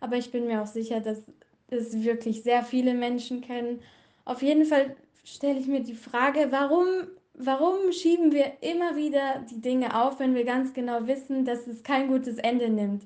[0.00, 1.22] aber ich bin mir auch sicher, dass
[1.68, 3.80] es wirklich sehr viele Menschen kennen.
[4.24, 6.86] Auf jeden Fall stelle ich mir die Frage, warum,
[7.34, 11.82] warum schieben wir immer wieder die Dinge auf, wenn wir ganz genau wissen, dass es
[11.82, 13.04] kein gutes Ende nimmt?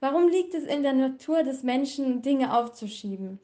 [0.00, 3.40] Warum liegt es in der Natur des Menschen, Dinge aufzuschieben?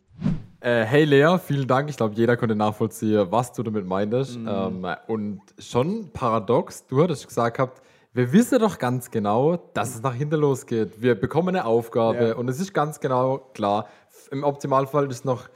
[0.60, 1.90] Äh, hey Lea, vielen Dank.
[1.90, 4.36] Ich glaube, jeder konnte nachvollziehen, was du damit meintest.
[4.36, 7.82] Ähm, und schon paradox, du hattest gesagt gehabt,
[8.14, 11.02] wir wissen doch ganz genau, dass es nach hinten losgeht.
[11.02, 12.36] Wir bekommen eine Aufgabe Ja.
[12.36, 13.88] und es ist ganz genau klar.
[14.30, 15.48] Im Optimalfall ist noch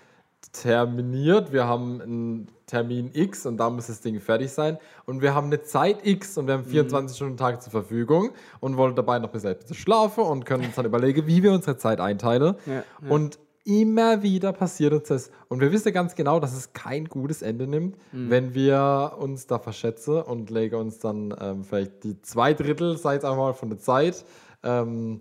[0.53, 1.53] terminiert.
[1.53, 4.79] Wir haben einen Termin X und da muss das Ding fertig sein.
[5.05, 8.31] Und wir haben eine Zeit X und wir haben 24 Stunden am Tag zur Verfügung
[8.61, 11.77] und wollen dabei noch bis selbst schlafen und können uns dann überlegen, wie wir unsere
[11.77, 12.55] Zeit einteilen.
[12.66, 15.31] Ja, Und immer wieder passiert uns das.
[15.48, 19.59] Und wir wissen ganz genau, dass es kein gutes Ende nimmt, wenn wir uns da
[19.59, 23.78] verschätzen und legen uns dann ähm, vielleicht die zwei Drittel, sei es einmal von der
[23.78, 24.24] Zeit,
[24.62, 25.20] ähm,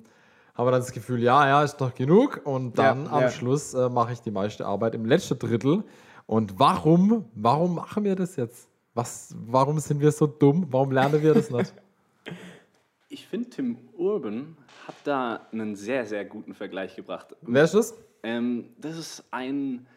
[0.56, 2.40] haben wir dann das Gefühl, ja, ja, ist noch genug.
[2.46, 3.30] Und Ja, dann am ja.
[3.30, 5.84] Schluss äh, mache ich die meiste Arbeit im letzten Drittel.
[6.26, 8.70] Und warum, warum machen wir das jetzt?
[8.94, 10.68] Was, warum sind wir so dumm?
[10.72, 11.74] Warum lernen wir das nicht?
[13.10, 17.34] Ich finde, Tim Urban hat da einen sehr, sehr guten Vergleich gebracht.
[17.42, 17.94] Wer ist das?
[18.24, 19.88] Ähm, das ist ein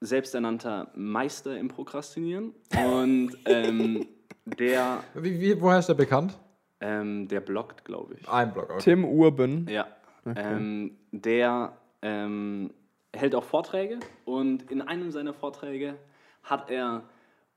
[0.00, 4.06] selbsternannter Meister im Prokrastinieren und ähm,
[4.44, 6.38] der, Wie, wie, woher ist der bekannt?
[6.80, 8.28] ähm, der bloggt, glaube ich.
[8.28, 8.70] Ein Blog.
[8.70, 8.80] Okay.
[8.80, 9.66] Tim Urban.
[9.68, 9.86] Ja.
[10.34, 12.70] Ähm, der ähm,
[13.14, 15.96] hält auch Vorträge und in einem seiner Vorträge
[16.42, 17.04] hat er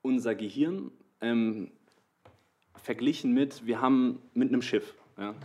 [0.01, 1.71] unser Gehirn ähm,
[2.75, 4.95] verglichen mit, wir haben mit einem Schiff.
[5.17, 5.35] Ja?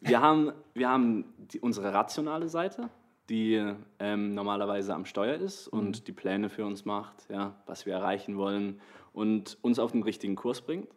[0.00, 2.90] Wir haben, wir haben die, unsere rationale Seite,
[3.28, 7.94] die ähm, normalerweise am Steuer ist und die Pläne für uns macht, ja, was wir
[7.94, 8.80] erreichen wollen
[9.12, 10.88] und uns auf den richtigen Kurs bringt.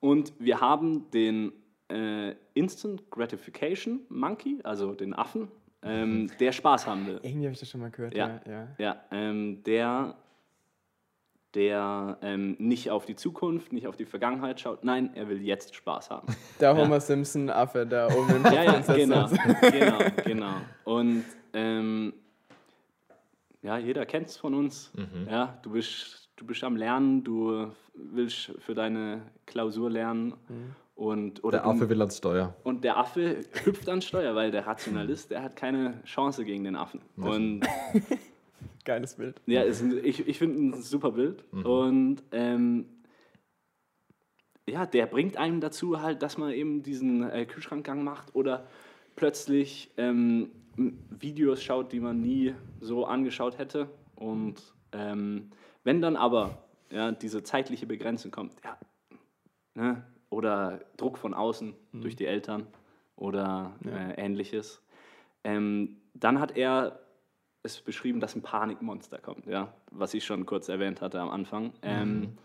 [0.00, 1.52] Und wir haben den
[1.88, 5.48] äh, Instant Gratification Monkey, also den Affen,
[5.82, 7.20] ähm, der Spaß haben will.
[7.22, 8.14] Irgendwie habe ich das schon mal gehört.
[8.14, 8.68] Ja, Ja, ja.
[8.78, 10.16] ja ähm, der,
[11.54, 14.84] der ähm, nicht auf die Zukunft, nicht auf die Vergangenheit schaut.
[14.84, 16.26] Nein, er will jetzt Spaß haben.
[16.60, 19.28] Der Homer Simpson-Affe, der oben im ja, ja, genau,
[19.60, 20.54] genau, genau.
[20.84, 21.24] Und
[21.56, 22.12] ähm,
[23.62, 24.92] ja, jeder kennt es von uns.
[25.28, 30.34] Ja, du bist, du bist am Lernen, du willst für deine Klausur lernen.
[30.94, 32.54] Und, oder Der Affe will ans Steuer.
[32.62, 36.76] Und der Affe hüpft ans Steuer, weil der Rationalist, der hat keine Chance gegen den
[36.76, 37.00] Affen.
[37.16, 37.62] Und
[38.84, 39.40] Geiles Bild.
[39.46, 41.42] ja, ist ein, ich, ich finde ein super Bild.
[41.52, 42.86] Und ähm,
[44.68, 48.66] ja, der bringt einem dazu halt, dass man eben diesen äh, Kühlschrankgang macht oder
[49.16, 53.88] plötzlich ähm, Videos schaut, die man nie so angeschaut hätte.
[54.14, 54.60] Und
[54.92, 55.50] ähm,
[55.84, 56.58] wenn dann aber
[56.90, 58.78] ja, diese zeitliche Begrenzung kommt, ja,
[59.74, 62.66] ne, oder Druck von außen durch die Eltern
[63.16, 64.82] oder äh, ähnliches,
[65.44, 67.00] ähm, dann hat er
[67.62, 71.72] es beschrieben, dass ein Panikmonster kommt, ja, was ich schon kurz erwähnt hatte am Anfang.
[71.82, 72.38] Ähm,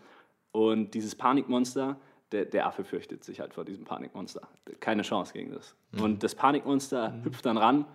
[0.52, 1.96] und dieses Panikmonster,
[2.32, 4.48] der, der Affe fürchtet sich halt vor diesem Panikmonster.
[4.80, 5.76] Keine Chance gegen das.
[6.00, 7.86] Und das Panikmonster hüpft dann ran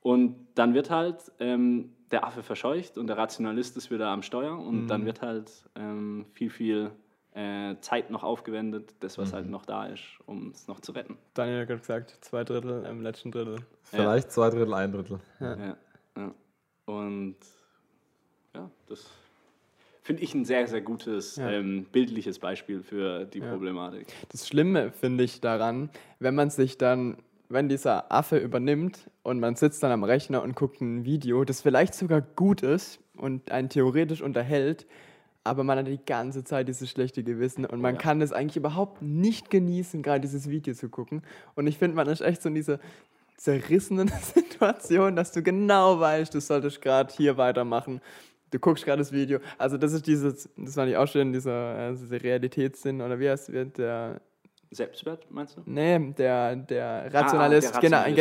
[0.00, 4.58] und dann wird halt ähm, der Affe verscheucht und der Rationalist ist wieder am Steuer
[4.58, 6.90] und dann wird halt ähm, viel, viel
[7.34, 11.16] äh, Zeit noch aufgewendet, das, was halt noch da ist, um es noch zu retten.
[11.34, 13.56] Daniel hat gerade gesagt, zwei Drittel im letzten Drittel.
[13.82, 15.20] Vielleicht zwei Drittel, ein Drittel.
[15.40, 15.56] Ja,
[16.16, 16.34] ja.
[16.86, 17.36] Und
[18.54, 19.10] ja, das
[20.02, 21.50] finde ich ein sehr, sehr gutes Ja.
[21.50, 24.06] ähm, bildliches Beispiel für die Problematik.
[24.30, 29.56] Das Schlimme finde ich daran, wenn man sich dann, wenn dieser Affe übernimmt und man
[29.56, 33.68] sitzt dann am Rechner und guckt ein Video, das vielleicht sogar gut ist und einen
[33.68, 34.86] theoretisch unterhält,
[35.44, 38.00] aber man hat die ganze Zeit dieses schlechte Gewissen und man Ja.
[38.00, 41.22] kann es eigentlich überhaupt nicht genießen, gerade dieses Video zu gucken.
[41.54, 42.80] Und ich finde, man ist echt so in dieser
[43.38, 48.02] zerrissenen Situation, dass du genau weißt, du solltest gerade hier weitermachen.
[48.50, 49.38] Du guckst gerade das Video.
[49.58, 53.28] Also das ist dieses, das war nicht auch schön, dieser, äh, dieser Realitätssinn, oder wie
[53.30, 54.20] heißt wird der
[54.70, 55.62] Selbstwert, meinst du?
[55.64, 58.16] Nee, der, der Rationalist, der genau, Rationalist,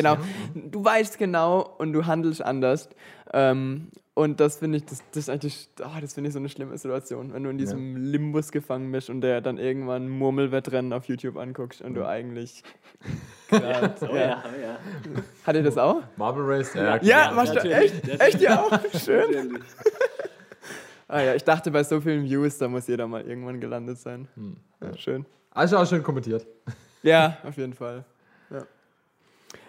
[0.53, 0.69] genau.
[0.69, 2.89] Du weißt genau und du handelst anders.
[3.33, 6.49] Ähm, und das finde ich, das, das ist eigentlich, ah, das finde ich so eine
[6.49, 11.05] schlimme Situation, wenn du in diesem Limbus gefangen bist und der dann irgendwann Murmelwettrennen auf
[11.05, 12.63] YouTube anguckst und du eigentlich.
[13.49, 14.21] grad, Oh ja.
[14.21, 14.77] ja, oh ja.
[15.45, 16.01] Hat ihr das auch?
[16.15, 16.73] Marble Race?
[16.73, 18.07] Ja, Ja, machst du echt?
[18.19, 18.79] Echt ja auch?
[18.99, 19.60] Schön.
[21.07, 24.27] Ah ja, ich dachte bei so vielen Views, da muss jeder mal irgendwann gelandet sein.
[24.81, 25.25] Ja, schön.
[25.53, 26.45] Du auch schön kommentiert.
[27.03, 28.03] Ja, auf jeden Fall.
[28.49, 28.63] Ja.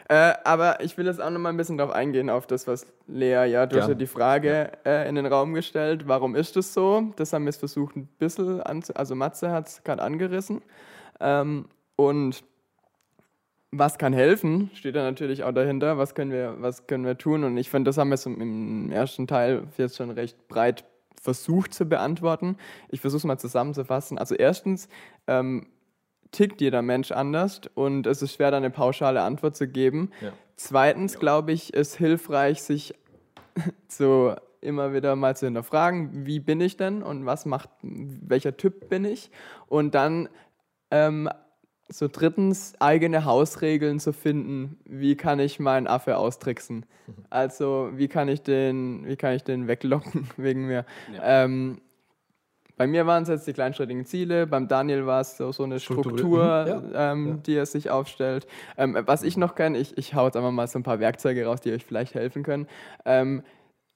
[0.08, 2.86] Äh, aber ich will jetzt auch noch mal ein bisschen drauf eingehen, auf das, was
[3.06, 6.72] Lea, ja, du hast ja die Frage äh, in den Raum gestellt, warum ist das
[6.72, 7.12] so?
[7.16, 8.94] Das haben wir jetzt versucht ein bisschen anzu...
[8.94, 10.62] Also Matze hat es gerade angerissen.
[11.20, 12.42] Ähm, und
[13.70, 15.98] was kann helfen, steht da natürlich auch dahinter.
[15.98, 17.44] Was können wir, was können wir tun?
[17.44, 20.84] Und ich finde, das haben wir so im ersten Teil jetzt schon recht breit
[21.20, 22.56] versucht zu beantworten.
[22.88, 24.18] Ich versuche es mal zusammenzufassen.
[24.18, 24.88] Also erstens,
[25.26, 25.66] ähm,
[26.30, 30.10] tickt jeder Mensch anders und es ist schwer, da eine pauschale Antwort zu geben.
[30.20, 30.32] Ja.
[30.56, 32.94] Zweitens, glaube ich, ist hilfreich, sich
[33.88, 38.88] so immer wieder mal zu hinterfragen, wie bin ich denn und was macht, welcher Typ
[38.88, 39.30] bin ich?
[39.66, 40.28] Und dann
[40.90, 41.28] ähm,
[41.88, 46.84] so drittens, eigene Hausregeln zu finden, wie kann ich meinen Affe austricksen?
[47.30, 50.84] Also wie kann ich den, wie kann ich den weglocken wegen mir?
[51.14, 51.44] Ja.
[51.44, 51.80] Ähm,
[52.76, 55.80] bei mir waren es jetzt die kleinschrittigen Ziele, beim Daniel war es so, so eine.
[55.80, 57.34] Struktur, Mhm, ähm, ja.
[57.34, 58.46] die er sich aufstellt.
[58.76, 61.44] Ähm, was ich noch kenne, ich, ich hau jetzt einfach mal so ein paar Werkzeuge
[61.44, 62.68] raus, die euch vielleicht helfen können.
[63.04, 63.42] Ähm,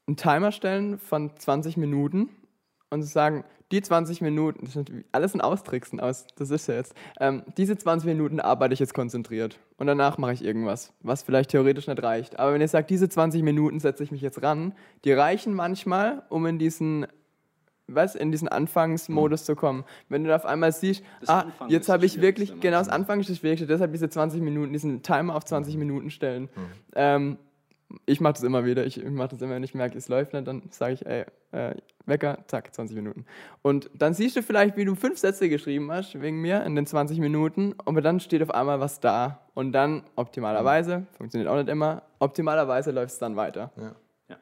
[0.09, 2.29] einen Timer stellen von 20 Minuten
[2.93, 6.95] und sagen, die 20 Minuten, das ist alles ein Austricksen aus, das ist ja jetzt,
[7.19, 11.51] ähm, diese 20 Minuten arbeite ich jetzt konzentriert und danach mache ich irgendwas, was vielleicht
[11.51, 12.39] theoretisch nicht reicht.
[12.39, 14.75] Aber wenn ihr sagt, diese 20 Minuten setze ich mich jetzt ran,
[15.05, 17.07] die reichen manchmal, um in diesen
[17.89, 19.85] was, in diesen Anfangsmodus zu kommen.
[20.09, 22.89] Wenn du da auf einmal siehst, Das ah, jetzt habe ich wirklich, genau, das.
[22.89, 26.49] Anfang ist das Schwierigste, deshalb diese 20 Minuten, diesen Timer auf 20 Minuten stellen.
[26.95, 27.39] Ähm,
[28.07, 28.85] ich mache das immer wieder.
[28.87, 31.25] Ich, ich mache das immer, wenn ich merke, es läuft nicht, dann sage ich, ey,
[31.53, 31.75] äh,
[32.07, 33.25] Wecker, zack, 20 Minuten.
[33.63, 36.87] Und dann siehst du vielleicht, wie du fünf Sätze geschrieben hast, wegen mir, in den
[36.87, 39.41] 20 Minuten, aber dann steht auf einmal was da.
[39.55, 43.71] Und dann, optimalerweise, funktioniert auch nicht immer, optimalerweise läuft es dann weiter.
[43.77, 43.93] Ja.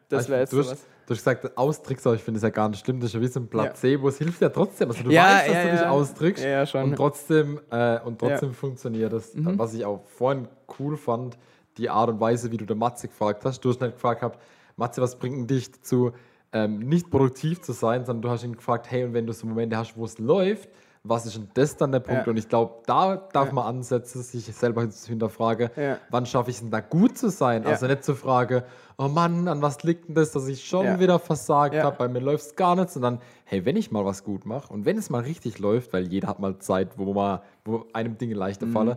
[0.08, 0.86] Das Also, wäre jetzt du, hast, sowas.
[1.06, 3.00] du hast gesagt, austrickst, aber ich finde es ja gar nicht schlimm.
[3.00, 4.08] Das ist ja wie so ein Placebo.
[4.08, 4.88] Es hilft ja trotzdem.
[4.88, 5.90] Also du Ja, weißt, dass ja, du dich ja.
[5.90, 6.84] austrickst Ja, ja, schon.
[6.84, 9.34] und trotzdem, äh, und trotzdem funktioniert das.
[9.34, 9.58] Mhm.
[9.58, 10.46] Was ich auch vorhin
[10.78, 11.36] cool fand,
[11.78, 13.61] die Art und Weise, wie du der Matze gefragt hast.
[13.61, 14.38] Du hast nicht gefragt gehabt,
[14.76, 16.12] Matze, was bringt denn dich dazu,
[16.52, 19.46] ähm, nicht produktiv zu sein, sondern du hast ihn gefragt, hey, und wenn du so
[19.46, 20.68] Momente hast, wo es läuft,
[21.02, 22.26] was ist denn das dann der Punkt?
[22.26, 22.30] Ja.
[22.30, 23.54] Und ich glaube, da darf Ja.
[23.54, 25.96] man ansetzen, sich selber zu hinterfragen, Ja.
[26.11, 27.64] wann schaffe ich es denn da gut zu sein?
[27.64, 28.62] Also nicht zu fragen,
[28.98, 32.20] oh Mann, an was liegt denn das, dass ich schon wieder versagt habe, bei mir
[32.20, 35.09] läuft es gar nicht, sondern hey, wenn ich mal was gut mache und wenn es
[35.09, 38.72] mal richtig läuft, weil jeder hat mal Zeit, wo, man, wo einem Dinge leichter Mhm.
[38.72, 38.96] fallen,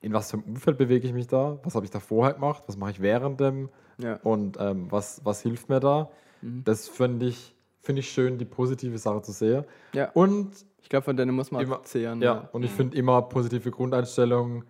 [0.00, 1.58] in was für einem Umfeld bewege ich mich da?
[1.64, 2.62] Was habe ich da vorher gemacht?
[2.66, 3.68] Was mache ich während dem?
[3.98, 4.20] Ja.
[4.22, 6.08] Und ähm, was, was hilft mir da?
[6.40, 6.62] Mhm.
[6.64, 9.64] Das finde ich, find ich schön, die positive Sache zu sehen.
[9.92, 10.10] Ja.
[10.14, 12.22] Und Ich glaube, von denen muss man Immer- zehren.
[12.22, 14.64] ja, und ich finde immer positive Grundeinstellungen.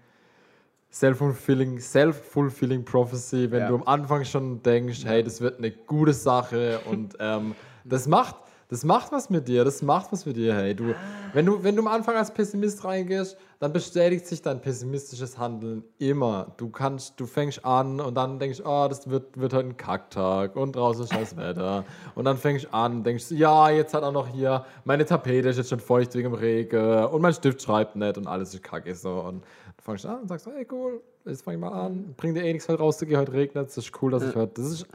[0.90, 3.68] Self-fulfilling, self-fulfilling prophecy, wenn Ja.
[3.68, 8.36] du am Anfang schon denkst, hey, das wird eine gute Sache und ähm, das macht,
[8.68, 10.74] das macht was mit dir, das macht was mit dir, hey.
[10.74, 10.94] Du,
[11.32, 15.82] wenn, du, wenn du am Anfang als Pessimist reingehst, dann bestätigt sich dein pessimistisches Handeln
[15.98, 16.52] immer.
[16.58, 20.54] Du kannst, du fängst an und dann denkst, oh, das wird, wird heute ein Kacktag
[20.54, 21.84] und draußen ist scheiß Wetter.
[22.14, 25.56] Und dann fängst du an, denkst, ja, jetzt hat auch noch hier, meine Tapete ist
[25.56, 28.94] jetzt schon feucht wegen dem Regen und mein Stift schreibt nicht und alles ist kacke
[28.94, 29.20] so.
[29.20, 29.44] Und
[29.76, 32.52] du fängst an und sagst, hey, cool, jetzt fang ich mal an, bring dir eh
[32.52, 34.86] nichts heute rauszugehen, heute regnet es, ist cool, dass ich heute, das ist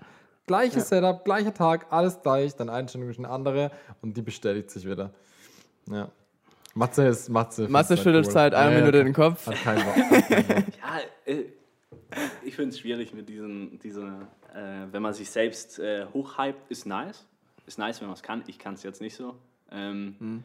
[0.47, 4.85] gleiches Setup, gleicher Tag, alles gleich, deine Einstellung ist eine andere und die bestätigt sich
[4.85, 5.11] wieder.
[5.89, 6.09] Ja.
[6.75, 7.67] Matze ist Matze.
[7.69, 8.31] Matze find's schüttelt cool.
[8.31, 9.45] seit einer Ja, ja, Minute den Kopf.
[9.47, 9.83] Hat keinen.
[10.81, 11.43] Ja, äh,
[12.43, 16.85] ich finde es schwierig mit diesen, diese, äh, wenn man sich selbst äh, hochhypt, ist
[16.85, 17.25] nice.
[17.65, 18.43] Ist nice, wenn man es kann.
[18.47, 19.35] Ich kann es jetzt nicht so.
[19.71, 20.43] Ähm,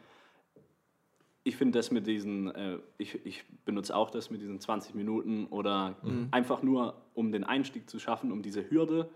[1.43, 5.47] Ich finde das mit diesen, äh, ich, ich benutze auch das mit diesen 20 Minuten
[5.47, 5.95] oder
[6.31, 9.09] einfach nur, um den Einstieg zu schaffen, um diese Hürde,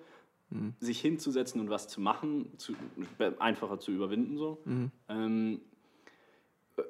[0.79, 2.73] sich hinzusetzen und was zu machen, zu,
[3.39, 4.37] einfacher zu überwinden.
[4.37, 4.63] So.
[5.09, 5.61] Ähm,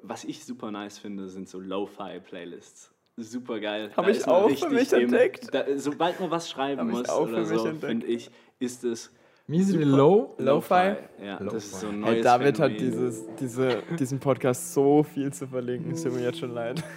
[0.02, 2.92] was ich super nice finde, sind so Lo-Fi-Playlists.
[3.16, 3.92] Super geil.
[3.96, 5.48] Hab Da ich auch für mich im- entdeckt.
[5.54, 9.12] Da, sobald man was schreiben muss oder so, finde ich, ist es
[9.46, 10.34] Miese wie low.
[10.38, 10.94] Lo-Fi?
[11.22, 11.44] Ja, Lo-Fi.
[11.54, 12.90] das ist so ein Hey, neues David hat Phänomen.
[12.92, 16.82] dieses, diese, diesen Podcast so viel zu verlinken, es tut mir jetzt schon leid.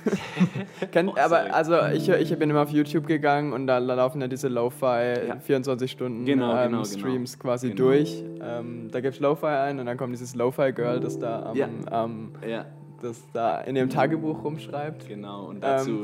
[1.05, 4.47] Oh, aber also ich, ich bin immer auf YouTube gegangen und da, laufen ja diese
[4.47, 5.39] Lo-Fi Ja.
[5.39, 6.83] 24 Stunden Genau, ähm, genau, genau.
[6.85, 7.89] Streams quasi Genau.
[7.89, 8.23] durch.
[8.41, 11.67] Ähm, da gibst Lo-Fi ein und dann kommt dieses Lo-Fi Girl, das da, am, Ja.
[11.91, 12.65] am, Ja,
[13.01, 15.07] das da in dem Tagebuch rumschreibt.
[15.07, 15.47] genau.
[15.47, 16.03] Und dazu.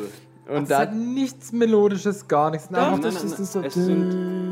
[0.49, 2.68] Und Und da hat nichts Melodisches, gar nichts.
[2.68, 3.36] Doch, nein, das nein, nein.
[3.39, 3.61] das so.
[3.61, 4.43] Es sind-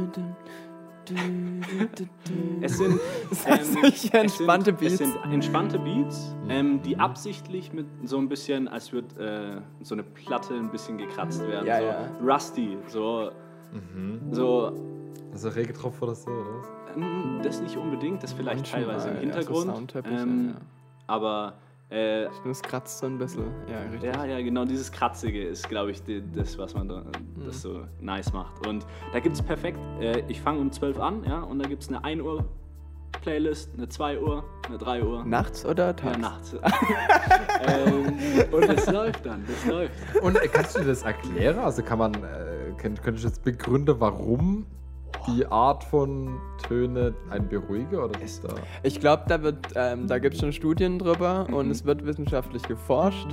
[2.62, 2.99] Es sind,
[3.47, 3.84] ähm,
[4.14, 4.93] entspannte Beats.
[4.93, 9.95] Es sind entspannte Beats, ähm, die absichtlich mit so ein bisschen, als würde äh, so
[9.95, 11.66] eine Platte ein bisschen gekratzt werden.
[11.66, 12.10] Ja, so ja.
[12.24, 13.32] rusty, so,
[14.32, 14.74] so
[15.34, 16.68] Also Regetropf oder so, oder was?
[16.95, 19.95] ähm, das nicht unbedingt, das vielleicht Manchmal, teilweise im ja, so Hintergrund.
[20.06, 20.62] Ähm, ja.
[21.08, 21.54] Aber
[21.92, 23.46] äh, Das kratzt so ein bisschen.
[23.70, 24.04] Ja, richtig.
[24.14, 27.04] ja, ja, genau, dieses Kratzige ist, glaube ich, die, das, was man da,
[27.46, 28.66] das so nice macht.
[28.66, 31.84] Und da gibt es perfekt, äh, ich fange um 12 an, ja, und da gibt
[31.84, 32.46] es eine 1 Uhr
[33.22, 35.24] Playlist, eine 2 Uhr, eine 3 Uhr.
[35.26, 36.18] Nachts oder Ja, tags?
[36.18, 36.54] nachts.
[37.68, 38.14] ähm,
[38.52, 39.94] und das läuft dann, das läuft.
[40.24, 41.60] Und äh, kannst du dir das erklären?
[41.60, 44.66] Also kann man, äh, könnt, könntest du jetzt begründen, warum
[45.28, 47.95] die Art von Töne einen beruhigen?
[47.95, 48.49] Oder ist da?
[48.84, 52.63] Ich glaube, da, wird, ähm, da gibt es schon Studien drüber und es wird wissenschaftlich
[52.63, 53.28] geforscht.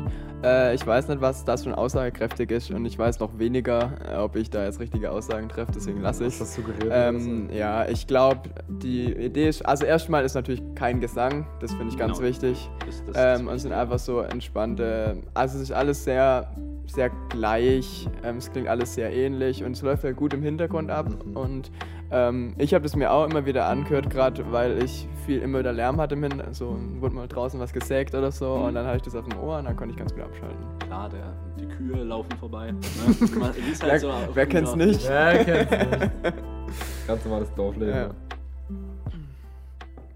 [0.44, 4.16] Äh, ich weiß nicht, was das schon aussagekräftig ist und ich weiß noch weniger, äh,
[4.16, 6.90] ob ich da jetzt richtige Aussagen treffe, deswegen lasse ich Was suggeriert?
[6.92, 11.88] ähm, Ja, ich glaube, die Idee ist, also erstmal ist natürlich kein Gesang, das finde
[11.92, 12.28] ich ganz Genau.
[12.28, 12.70] wichtig.
[12.86, 16.50] Das, das, Ähm, und es sind einfach so entspannte, also es ist alles sehr,
[16.86, 20.90] sehr gleich, ähm, es klingt alles sehr ähnlich und es läuft halt gut im Hintergrund
[20.90, 21.06] ab.
[21.34, 21.70] Und
[22.10, 25.72] ähm, ich habe das mir auch immer wieder angehört, gerade weil ich viel immer wieder
[25.72, 28.96] Lärm hatte im Hintergrund, so wurde mal draußen was gesägt oder so und dann hatte
[28.98, 30.78] ich das auf dem Ohr und dann konnte ich ganz gut abschalten.
[30.80, 32.72] klar, der, die Kühe laufen vorbei.
[32.72, 32.80] Ne?
[33.40, 35.06] Halt Wer, so wer kennt's Dorf nicht?
[35.06, 36.12] Kennst du nicht.
[37.06, 37.94] Ganz normales Dorfleben.
[37.94, 38.10] Ja.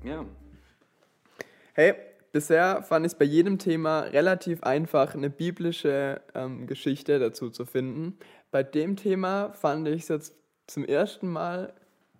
[0.05, 0.25] Ja.
[1.75, 1.95] Hey,
[2.33, 7.65] bisher fand ich es bei jedem Thema relativ einfach, eine biblische ähm, Geschichte dazu zu
[7.65, 8.19] finden.
[8.51, 10.35] Bei dem Thema fand ich es jetzt
[10.67, 11.73] zum ersten Mal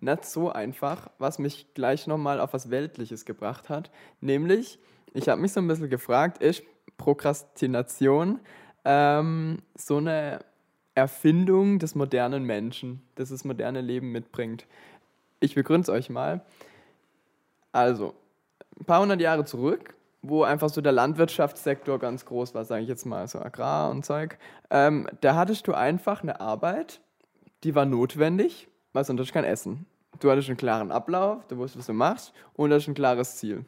[0.03, 3.91] nicht so einfach, was mich gleich nochmal auf was Weltliches gebracht hat.
[4.21, 4.79] Nämlich,
[5.13, 6.63] ich habe mich so ein bisschen gefragt, ist
[6.97, 8.39] Prokrastination
[8.85, 10.39] ähm, so eine
[10.95, 14.67] Erfindung des modernen Menschen, das das moderne Leben mitbringt?
[15.39, 16.45] Ich begründe es euch mal.
[17.71, 18.13] Also,
[18.79, 22.89] ein paar hundert Jahre zurück, wo einfach so der Landwirtschaftssektor ganz groß war, sage ich
[22.89, 24.37] jetzt mal, so Agrar und Zeug,
[24.69, 27.01] ähm, da hattest du einfach eine Arbeit,
[27.63, 29.85] die war notwendig, weil sonst hattest du kein Essen.
[30.19, 33.37] Du hattest einen klaren Ablauf, du wusstest, was du machst und du hattest ein klares
[33.37, 33.65] Ziel.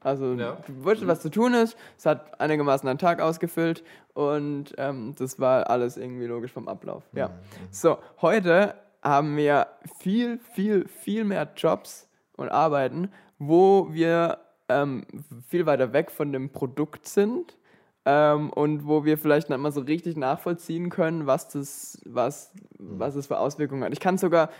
[0.00, 0.56] Also Ja.
[0.66, 3.82] du wusstest, was zu tun ist, es hat einigermaßen einen Tag ausgefüllt
[4.14, 7.02] und ähm, das war alles irgendwie logisch vom Ablauf.
[7.12, 7.30] Ja.
[7.70, 9.66] So, heute haben wir
[9.98, 14.38] viel, viel, viel mehr Jobs und Arbeiten, wo wir
[14.68, 15.04] ähm,
[15.48, 17.56] viel weiter weg von dem Produkt sind
[18.04, 23.14] ähm, und wo wir vielleicht nicht mal so richtig nachvollziehen können, was das, was, was
[23.14, 23.92] das für Auswirkungen hat.
[23.92, 24.50] Ich kann sogar,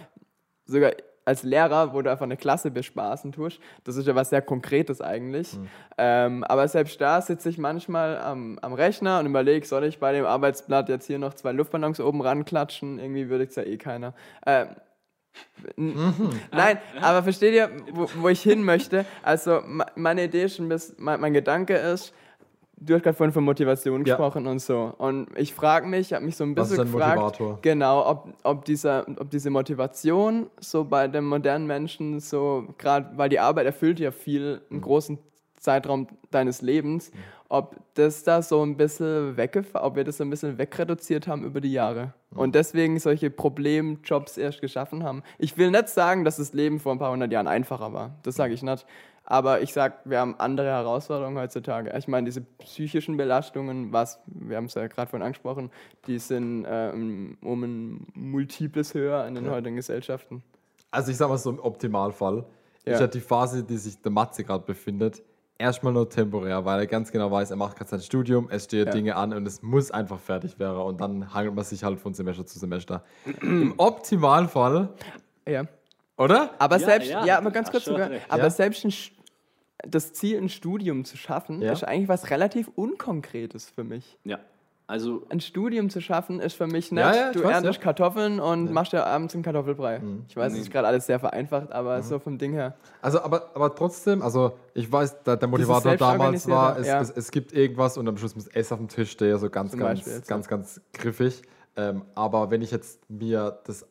[0.69, 0.93] sogar
[1.25, 5.03] als Lehrer, wo du einfach eine Klasse bespaßen tust, das ist ja was sehr Konkretes
[5.03, 5.59] eigentlich.
[5.99, 10.13] Ähm, aber selbst da sitze ich manchmal am, am Rechner und überlege, soll ich bei
[10.13, 12.99] dem Arbeitsblatt jetzt hier noch zwei Luftballons oben ranklatschen?
[12.99, 14.15] Irgendwie würde ich es ja eh keiner.
[14.47, 14.69] Ähm,
[15.77, 15.95] n-
[16.51, 19.05] Nein, aber versteht ihr, wo, wo ich hin möchte?
[19.23, 22.15] Also, me- meine Idee ist ein bisschen, mein, mein Gedanke ist,
[22.81, 24.15] du hast gerade vorhin von Motivation Ja.
[24.17, 24.93] gesprochen und so.
[24.99, 27.59] Und ich frage mich, ich habe mich so ein Was bisschen ist ein gefragt, Motivator?
[27.63, 33.29] genau, ob, ob, dieser, ob diese Motivation so bei dem modernen Menschen so, gerade weil
[33.29, 35.19] die Arbeit erfüllt ja viel, einen großen
[35.59, 37.11] Zeitraum deines Lebens,
[37.49, 41.45] ob das da so ein bisschen weggefahren, ob wir das so ein bisschen wegreduziert haben
[41.45, 45.23] über die Jahre und deswegen solche Problemjobs erst geschaffen haben.
[45.39, 48.15] Ich will nicht sagen, dass das Leben vor ein paar hundert Jahren einfacher war.
[48.23, 48.87] Das sage ich nicht.
[49.31, 51.93] Aber ich sage, wir haben andere Herausforderungen heutzutage.
[51.99, 55.71] Ich meine, diese psychischen Belastungen, was, wir haben es ja gerade vorhin angesprochen,
[56.07, 60.43] die sind ähm, um ein Multiples höher in den heutigen Gesellschaften.
[60.91, 62.47] Also ich sag mal so im Optimalfall
[62.87, 62.95] Ja.
[62.95, 65.23] ist ja die Phase, die sich der Matze gerade befindet,
[65.59, 68.87] erstmal nur temporär, weil er ganz genau weiß, er macht gerade sein Studium, es stehen
[68.87, 68.93] Ja.
[68.93, 72.15] Dinge an und es muss einfach fertig werden und dann hangelt man sich halt von
[72.15, 73.05] Semester zu Semester.
[73.43, 74.89] Im Optimalfall,
[75.47, 75.65] Ja.
[76.17, 76.53] oder?
[76.59, 78.51] Aber Ja, selbst, ja, ja, aber ganz kurz sogar, aber Ja.
[78.51, 78.93] selbst ein,
[79.87, 81.73] das Ziel, ein Studium zu schaffen, Ja.
[81.73, 84.19] ist eigentlich was relativ Unkonkretes für mich.
[84.25, 84.39] Ja.
[84.91, 87.83] Also, Ein Studium zu schaffen ist für mich nicht, Ja, ja, du weiß, erntest.
[87.83, 90.01] Kartoffeln und machst dir abends einen Kartoffelbrei.
[90.29, 92.75] Ich weiß, es ist gerade alles sehr vereinfacht, aber so vom Ding her.
[93.03, 97.31] Also, aber, aber trotzdem, also ich weiß, der, der Motivator damals war, es, es, es
[97.31, 99.99] gibt irgendwas und am Schluss muss Essen auf dem Tisch stehen, so ganz, Zum ganz,
[99.99, 101.43] Beispiel jetzt, ganz, ganz griffig.
[101.77, 103.87] Ähm, aber wenn ich jetzt mir das.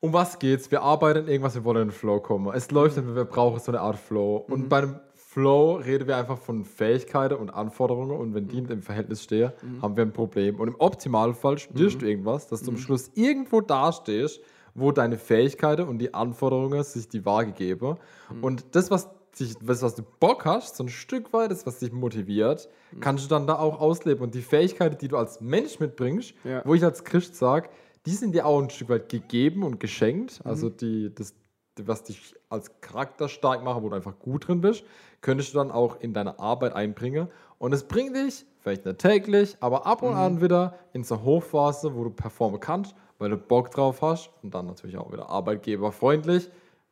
[0.00, 0.70] Um was geht's?
[0.70, 2.52] Wir arbeiten irgendwas, wir wollen in den Flow kommen.
[2.54, 3.14] Es läuft, Mhm.
[3.14, 4.36] wir brauchen so eine Art Flow.
[4.48, 8.48] Und bei einem Flow reden wir einfach von Fähigkeiten und Anforderungen und wenn Mhm.
[8.48, 10.60] die im Verhältnis stehen, haben wir ein Problem.
[10.60, 12.00] Und im Optimalfall studierst Mhm.
[12.00, 14.40] du irgendwas, dass du am Schluss irgendwo dastehst,
[14.74, 17.96] wo deine Fähigkeiten und die Anforderungen sich die Waage geben.
[18.30, 18.44] Mhm.
[18.44, 21.78] Und das, was, dich, was, was du Bock hast, so ein Stück weit, das, was
[21.78, 23.00] dich motiviert, Mhm.
[23.00, 24.22] kannst du dann da auch ausleben.
[24.22, 26.62] Und die Fähigkeiten, die du als Mensch mitbringst, Ja.
[26.66, 27.68] wo ich als Christ sage,
[28.06, 30.42] die sind dir auch ein Stück weit gegeben und geschenkt.
[30.44, 30.50] Mhm.
[30.50, 31.34] Also die, das,
[31.82, 34.84] was dich als Charakter stark macht, wo du einfach gut drin bist,
[35.20, 37.28] könntest du dann auch in deine Arbeit einbringen.
[37.58, 40.16] Und es bringt dich, vielleicht nicht täglich, aber ab und Mhm.
[40.18, 44.30] an wieder in so eine Hochphase, wo du performen kannst, weil du Bock drauf hast
[44.42, 46.48] und dann natürlich auch wieder arbeitgeberfreundlich,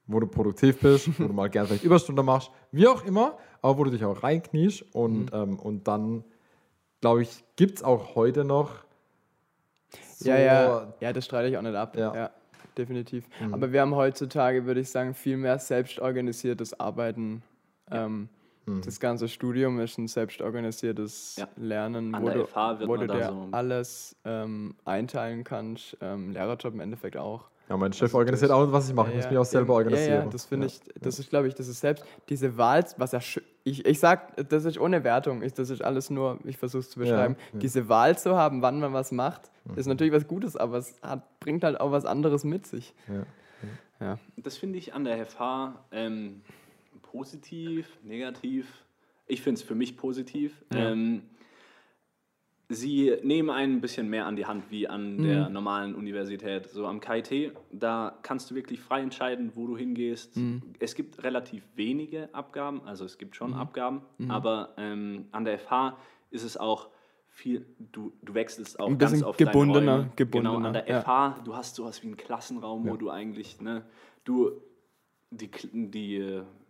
[0.06, 3.78] wo du produktiv bist, wo du mal gerne vielleicht Überstunden machst, wie auch immer, aber
[3.78, 5.30] wo du dich auch reinkniest und, Mhm.
[5.32, 6.24] ähm, und dann,
[7.00, 8.70] glaube ich, gibt es auch heute noch
[10.16, 11.96] so- ja, ja, ja, das streite ich auch nicht ab.
[11.96, 12.14] Ja.
[12.14, 12.30] Ja,
[12.76, 13.26] definitiv.
[13.52, 17.42] Aber wir haben heutzutage, würde ich sagen, viel mehr selbstorganisiertes Arbeiten.
[17.90, 18.28] Ähm,
[18.82, 21.48] Das ganze Studium ist ein selbstorganisiertes Ja.
[21.56, 24.74] Lernen, An wo der du, FH wird wo man du da dir so- alles ähm,
[24.86, 25.96] einteilen kannst.
[26.00, 27.50] Ähm, Lehrerjob im Endeffekt auch.
[27.68, 29.10] Ja, mein Chef Also organisiert auch, was ich mache.
[29.10, 30.10] Ich muss mich auch selber organisieren.
[30.18, 33.12] Ja, ja, das finde ich, das ist, glaube ich, das ist selbst diese Wahl, was
[33.12, 36.58] ja, schö- ich, ich sag, das ist ohne Wertung, ich, das ist alles nur, ich
[36.58, 37.36] versuche es zu beschreiben.
[37.54, 37.58] ja.
[37.60, 41.40] Diese Wahl zu haben, wann man was macht, ist natürlich was Gutes, aber es hat,
[41.40, 42.92] bringt halt auch was anderes mit sich.
[43.08, 43.24] Ja.
[44.06, 44.18] Ja.
[44.36, 46.42] Das finde ich an der FH ähm,
[47.02, 48.66] positiv, negativ.
[49.26, 50.62] Ich finde es für mich positiv.
[50.74, 51.22] Ähm,
[52.68, 56.68] sie nehmen einen ein bisschen mehr an die Hand wie an der normalen Universität.
[56.70, 60.36] So am KIT, da kannst du wirklich frei entscheiden, wo du hingehst.
[60.78, 65.96] Es gibt relativ wenige Abgaben, also es gibt schon Abgaben, aber ähm, an der FH
[66.30, 66.88] ist es auch
[67.28, 70.10] viel, du, du wechselst auch Ein ganz oft gebundener, Räume.
[70.16, 71.00] gebundener, Genau, an der ja.
[71.02, 73.82] FH, du hast sowas wie einen Klassenraum, wo du eigentlich, ne,
[74.24, 74.52] du,
[75.30, 76.16] die, die,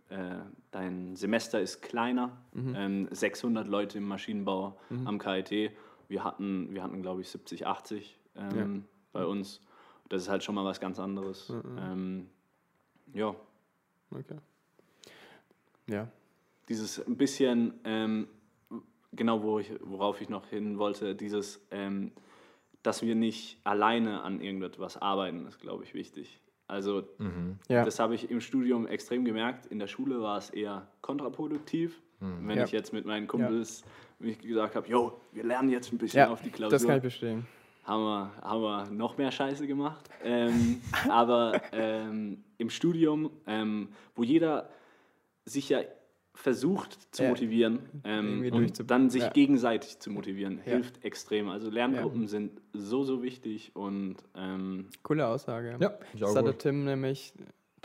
[0.09, 0.35] äh,
[0.71, 2.75] dein Semester ist kleiner, Mhm.
[2.75, 5.71] ähm, 600 Leute im Maschinenbau am KIT.
[6.07, 9.61] Wir hatten, wir hatten glaube ich, 70, 80 ähm, bei uns.
[10.09, 11.49] Das ist halt schon mal was ganz anderes.
[11.49, 11.77] Mhm.
[11.79, 12.29] Ähm,
[13.13, 13.35] ja,
[14.11, 14.37] Okay.
[15.87, 16.07] Ja.
[16.69, 18.27] dieses ein bisschen, ähm,
[19.13, 22.11] genau wo ich, worauf ich noch hin wollte, dieses, ähm,
[22.83, 26.39] dass wir nicht alleine an irgendetwas arbeiten, ist, glaube ich, wichtig.
[26.67, 27.07] Also
[27.69, 27.83] Ja.
[27.85, 29.65] das habe ich im Studium extrem gemerkt.
[29.67, 32.01] In der Schule war es eher kontraproduktiv.
[32.19, 32.63] Wenn Ja.
[32.63, 33.83] ich jetzt mit meinen Kumpels
[34.19, 36.97] mich gesagt habe, yo, wir lernen jetzt ein bisschen ja, auf die Klausur, das kann
[36.97, 37.45] ich bestehen.
[37.83, 40.09] haben wir, haben wir noch mehr Scheiße gemacht.
[40.23, 44.69] Ähm, aber ähm, im Studium, ähm, wo jeder
[45.45, 45.81] sich ja
[46.33, 47.29] versucht zu Ja.
[47.29, 49.29] motivieren ähm, und dann sich ja.
[49.29, 50.73] gegenseitig zu motivieren, Ja.
[50.73, 51.47] hilft extrem.
[51.47, 55.77] Also Lerngruppen sind so, so wichtig und ähm, Coole Aussage.
[55.79, 56.61] Ja, ich Das hat der gut.
[56.61, 57.33] Tim nämlich,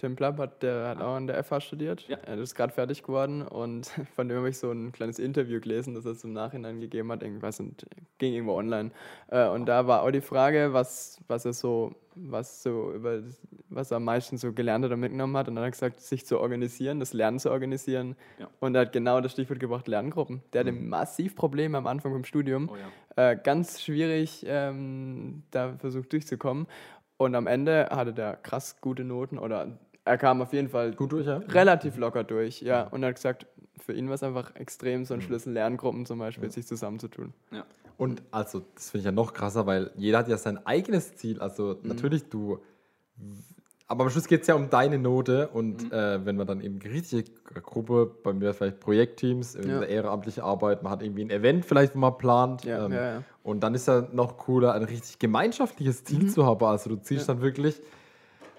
[0.01, 2.09] Tim Plapp, hat, der hat auch an der FH studiert.
[2.09, 2.17] Ja.
[2.25, 3.87] Er ist gerade fertig geworden und
[4.17, 7.23] von dem habe ich so ein kleines Interview gelesen, das er zum Nachhinein gegeben hat.
[7.23, 7.85] Irgendwas und
[8.17, 8.93] ging irgendwo online.
[9.29, 13.23] Äh, und da war auch die Frage, was, was er so, was so über
[13.69, 15.49] was er am meisten so gelernt hat und mitgenommen hat.
[15.49, 18.17] Und dann hat er gesagt, sich zu organisieren, das Lernen zu organisieren.
[18.39, 18.49] Ja.
[18.59, 20.43] Und er hat genau das Stichwort gebracht, Lerngruppen.
[20.55, 22.77] Der hatte massiv Probleme am Anfang vom Studium oh
[23.17, 23.31] ja.
[23.31, 26.67] äh, ganz schwierig ähm, da versucht durchzukommen.
[27.19, 31.13] Und am Ende hatte der krass gute Noten oder er kam auf jeden Fall Gut
[31.13, 31.39] durch, ja?
[31.49, 32.85] relativ locker durch, ja.
[32.89, 33.47] Und er hat gesagt,
[33.79, 37.33] für ihn war es einfach extrem, so ein Schlüssel Lerngruppen zum Beispiel, sich zusammenzutun.
[37.51, 37.65] Ja.
[37.97, 41.41] Und also, das finde ich ja noch krasser, weil jeder hat ja sein eigenes Ziel.
[41.41, 41.89] Also, Mhm.
[41.89, 42.61] natürlich du.
[43.87, 45.93] Aber am Schluss geht es ja um deine Note und Mhm.
[45.93, 47.25] äh, wenn man dann eben die richtige
[47.61, 49.81] Gruppe, bei mir vielleicht Projektteams, in Ja.
[49.81, 52.65] der ehrenamtliche Arbeit, man hat irgendwie ein Event vielleicht, wo man plant.
[52.65, 53.23] Ja, ähm, ja, ja.
[53.43, 56.29] Und dann ist ja noch cooler, ein richtig gemeinschaftliches Ziel Mhm.
[56.29, 56.65] zu haben.
[56.65, 57.83] Also du ziehst dann wirklich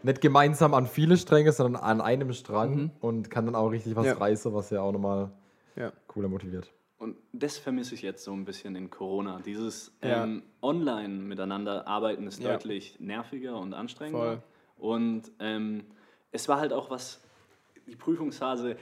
[0.04, 4.06] nicht gemeinsam an viele Stränge, sondern an einem Strang und kann dann auch richtig was
[4.06, 4.12] Mhm.
[4.12, 4.18] Ja.
[4.18, 5.32] reißen, was ja auch nochmal
[5.76, 5.91] Ja.
[6.08, 6.72] cooler motiviert.
[6.97, 9.39] Und das vermisse ich jetzt so ein bisschen in Corona.
[9.43, 10.24] Dieses Ja.
[10.24, 12.52] ähm, Online miteinander arbeiten ist Ja.
[12.54, 14.41] deutlich nerviger und anstrengender.
[14.78, 14.91] Voll.
[14.93, 15.86] Und ähm,
[16.32, 17.22] es war halt auch was,
[17.88, 18.76] die Prüfungsphase,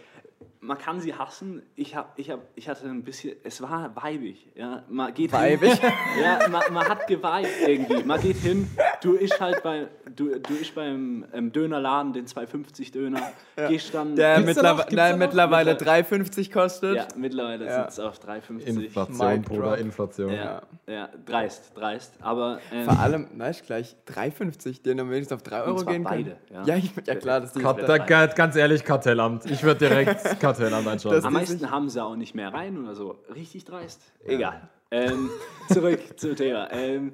[0.61, 1.63] man kann sie hassen.
[1.75, 4.51] Ich, hab, ich, hab, ich hatte ein bisschen, es war weibig.
[4.55, 4.83] Ja?
[4.89, 5.73] Man geht Weibig?
[5.79, 8.03] Hin, ja, man, man hat geweibt irgendwie.
[8.03, 8.69] Man geht hin,
[9.01, 13.21] du isch halt bei, du, du isch beim ähm, Dönerladen, den 250 Döner,
[13.67, 14.15] gehst dann...
[14.15, 14.89] Der da noch?
[14.91, 15.17] noch?
[15.17, 16.95] mittlerweile Mittler- 3,50 kostet.
[16.97, 17.83] ja, mittlerweile Ja.
[17.83, 18.65] sitzt es auf 3,50.
[18.65, 19.77] Inflation, Bruder.
[19.77, 20.33] Inflation.
[20.33, 22.13] Ja, ja, dreist, dreist.
[22.21, 26.03] Aber ähm, Vor allem, weißt du, gleich 3,50, den dann wenigstens auf 3 Euro gehen
[26.03, 26.03] können.
[26.03, 26.63] beide, ja.
[26.63, 29.45] Ja, ich, ja klar, das ist ga- ganz ehrlich, Kartellamt.
[29.49, 31.15] Ich würde direkt Kartellamt einschauen.
[31.15, 33.19] Das- am meisten haben sie auch nicht mehr rein oder so.
[33.33, 34.01] Richtig dreist.
[34.25, 34.69] Egal.
[34.91, 35.29] Ähm,
[35.71, 36.71] zurück zum Thema.
[36.71, 37.13] Ähm,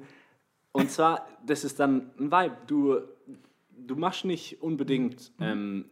[0.72, 2.56] und zwar, das ist dann ein Vibe.
[2.66, 3.00] Du,
[3.76, 5.86] du machst nicht unbedingt, ähm,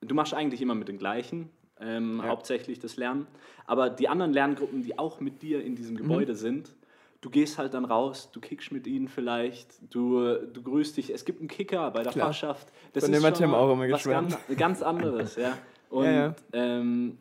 [0.00, 1.50] du machst eigentlich immer mit den gleichen,
[1.80, 3.26] ähm, hauptsächlich das Lernen.
[3.66, 6.74] Aber die anderen Lerngruppen, die auch mit dir in diesem Gebäude sind,
[7.20, 11.10] du gehst halt dann raus, du kickst mit ihnen vielleicht, du, du grüßt dich.
[11.10, 12.26] Es gibt einen Kicker bei der Klar.
[12.26, 12.68] Fahrschaft.
[12.92, 15.56] Das Von dem hat schon auch immer was ganz, ganz anderes, ja.
[15.92, 16.34] Und ja.
[16.52, 17.18] Ähm,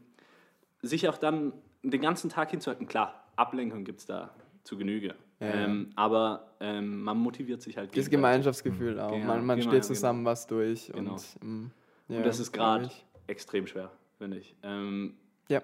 [0.82, 1.52] sich auch dann
[1.84, 2.88] den ganzen Tag hinzuhalten.
[2.88, 4.32] Klar, Ablenkung gibt es da
[4.64, 5.16] zu Genüge.
[5.40, 8.10] Ja, ähm, aber ähm, man motiviert sich halt Das.
[8.10, 9.12] Gemeinschaftsgefühl auch.
[9.12, 9.94] Genau, man man genau, steht genau.
[9.94, 10.92] zusammen was durch.
[10.94, 11.14] Genau.
[11.14, 11.72] Und, mm,
[12.10, 12.90] ja, Und das ist gerade
[13.28, 14.56] extrem schwer, finde ich.
[14.64, 15.16] Ähm,
[15.50, 15.62] Ja.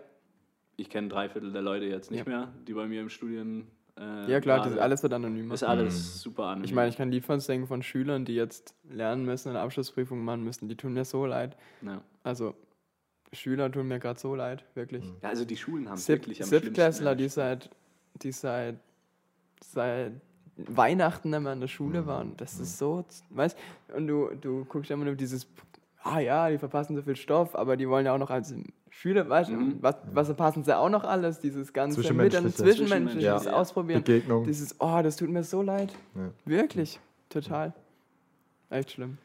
[0.75, 2.29] Ich kenne drei Viertel der Leute jetzt nicht Ja.
[2.29, 3.67] mehr, die bei mir im Studien.
[3.99, 5.53] Äh, Ja, klar, das alles wird anonymer.
[5.53, 6.65] ist alles super anonym.
[6.65, 10.23] Ich meine, ich kann Lied von singen von Schülern, die jetzt lernen müssen, eine Abschlussprüfung
[10.25, 10.67] machen müssen.
[10.69, 11.55] Die tun mir so leid.
[11.83, 12.01] ja.
[12.23, 12.55] Also,
[13.34, 15.03] Schüler tun mir gerade so leid, wirklich.
[15.21, 17.69] ja, also die Schulen haben es Sieb- wirklich am Siebtklässler, die seit,
[18.21, 18.75] die seit,
[19.63, 20.13] seit
[20.55, 22.36] Weihnachten mehr in der Schule waren.
[22.38, 23.57] Das ist so, weißt
[23.95, 25.47] und du, du guckst immer nur dieses,
[26.03, 28.53] ah ja, die verpassen so viel Stoff, aber die wollen ja auch noch als
[28.89, 29.78] Schüler, weißt du, Mhm.
[29.82, 31.39] was, was verpassen sie auch noch alles?
[31.39, 32.41] Dieses ganze Zwischenmenschliche.
[32.43, 33.38] Miteinander, Zwischenmenschliche, Ja.
[33.38, 34.03] dieses Ausprobieren.
[34.03, 34.45] Begegnung.
[34.45, 35.93] Dieses, oh, das tut mir so leid.
[36.15, 36.32] Ja.
[36.45, 36.99] Wirklich,
[37.30, 37.73] total.
[38.69, 39.17] Echt schlimm.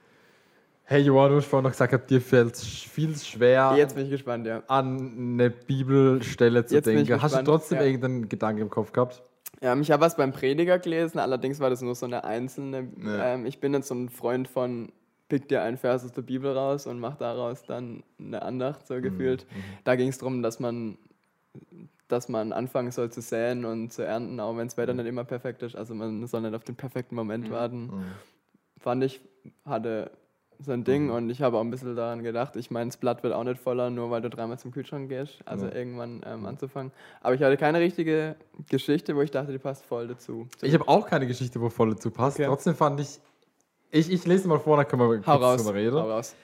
[0.84, 4.10] Hey Johann, du hast vorhin noch gesagt, dir fällt es viel schwer, Jetzt bin ich
[4.10, 4.62] gespannt, ja.
[4.66, 7.22] an eine Bibelstelle zu Jetzt denken.
[7.22, 7.84] Hast du trotzdem ja.
[7.84, 9.22] irgendeinen Gedanken im Kopf gehabt?
[9.62, 12.88] Ja, ich habe was beim Prediger gelesen, allerdings war das nur so eine einzelne.
[13.02, 13.34] Ja.
[13.34, 14.90] Ähm, ich bin jetzt so ein Freund von,
[15.28, 18.86] pick dir einen Vers aus der Bibel raus und mach daraus dann eine Andacht, Mhm,
[18.86, 19.46] so gefühlt.
[19.84, 20.98] Da ging es darum, dass man,
[22.08, 24.82] dass man anfangen soll zu säen und zu ernten, auch wenn das Mhm.
[24.82, 25.76] Wetter nicht immer perfekt ist.
[25.76, 28.04] Also man soll nicht auf den perfekten Moment warten.
[28.80, 29.20] Fand ich,
[29.64, 30.10] hatte
[30.64, 31.12] so ein Ding Mhm.
[31.12, 32.56] und ich habe auch ein bisschen daran gedacht.
[32.56, 35.38] Ich meine, das Blatt wird auch nicht voller, nur weil du dreimal zum Kühlschrank gehst.
[35.44, 35.72] Also Ja.
[35.74, 36.92] irgendwann ähm, anzufangen.
[37.20, 38.36] Aber ich hatte keine richtige
[38.68, 40.46] Geschichte, wo ich dachte, die passt voll dazu.
[40.62, 42.38] Ich habe auch keine Geschichte, wo voll dazu passt.
[42.38, 42.46] Okay.
[42.46, 43.20] Trotzdem fand ich,
[43.90, 45.64] ich, ich lese mal vor, dann können wir Hau kurz raus.
[45.64, 45.96] drüber reden.
[45.96, 46.34] Hau raus.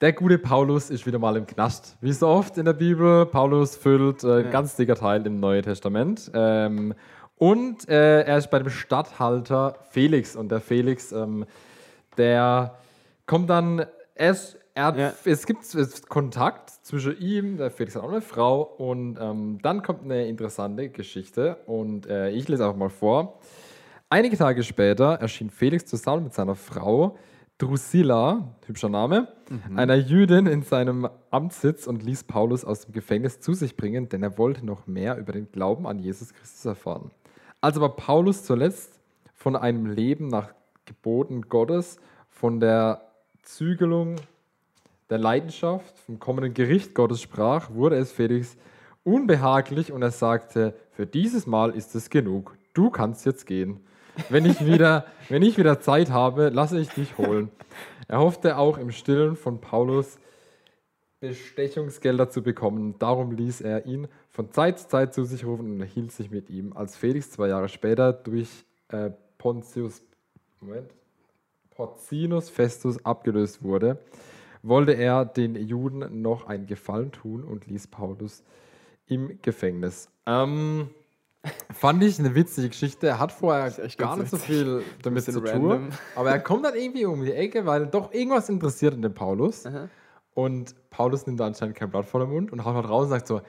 [0.00, 1.96] Der gute Paulus ist wieder mal im Knast.
[2.02, 4.50] Wie so oft in der Bibel, Paulus füllt äh, ein Ja.
[4.50, 6.30] ganz dicker Teil im Neuen Testament.
[6.34, 6.94] Ähm,
[7.38, 10.36] und äh, er ist bei dem Statthalter Felix.
[10.36, 11.44] Und der Felix, ähm,
[12.18, 12.74] der
[13.26, 15.12] kommt dann, ist, er Ja.
[15.24, 18.62] es gibt es Kontakt zwischen ihm, der Felix hat auch eine Frau.
[18.62, 21.56] Und ähm, dann kommt eine interessante Geschichte.
[21.66, 23.38] Und äh, ich lese einfach mal vor.
[24.08, 27.16] Einige Tage später erschien Felix zusammen mit seiner Frau
[27.58, 29.28] Drusilla, hübscher Name,
[29.74, 34.22] einer Jüdin in seinem Amtssitz und ließ Paulus aus dem Gefängnis zu sich bringen, denn
[34.22, 37.10] er wollte noch mehr über den Glauben an Jesus Christus erfahren.
[37.62, 39.00] Als aber Paulus zuletzt
[39.32, 40.50] von einem Leben nach
[40.84, 41.96] Geboten Gottes,
[42.28, 43.05] von der
[43.46, 44.16] Zügelung
[45.08, 48.56] der Leidenschaft, vom kommenden Gericht Gottes sprach, wurde es Felix
[49.04, 52.56] unbehaglich und er sagte, für dieses Mal ist es genug.
[52.74, 53.80] Du kannst jetzt gehen.
[54.30, 57.50] Wenn ich wieder, wenn ich wieder Zeit habe, lasse ich dich holen.
[58.08, 60.18] Er hoffte auch im Stillen von Paulus
[61.20, 62.96] Bestechungsgelder zu bekommen.
[62.98, 66.50] Darum ließ er ihn von Zeit zu Zeit zu sich rufen und erhielt sich mit
[66.50, 66.72] ihm.
[66.76, 70.02] Als Felix zwei Jahre später durch äh, Pontius,
[70.60, 70.95] Moment,
[71.76, 73.98] Porcinus Festus abgelöst wurde,
[74.62, 78.42] wollte er den Juden noch einen Gefallen tun und ließ Paulus
[79.06, 80.08] im Gefängnis.
[80.26, 80.88] Ähm,
[81.72, 83.06] fand ich eine witzige Geschichte.
[83.06, 85.46] Er hat vorher gar nicht so viel damit zu tun.
[85.46, 85.88] random.
[86.16, 89.64] Aber er kommt dann irgendwie um die Ecke, weil doch irgendwas interessiert in dem Paulus.
[90.34, 93.10] Und Paulus nimmt da anscheinend kein Blatt vor den Mund und haut halt raus und
[93.10, 93.40] sagt so,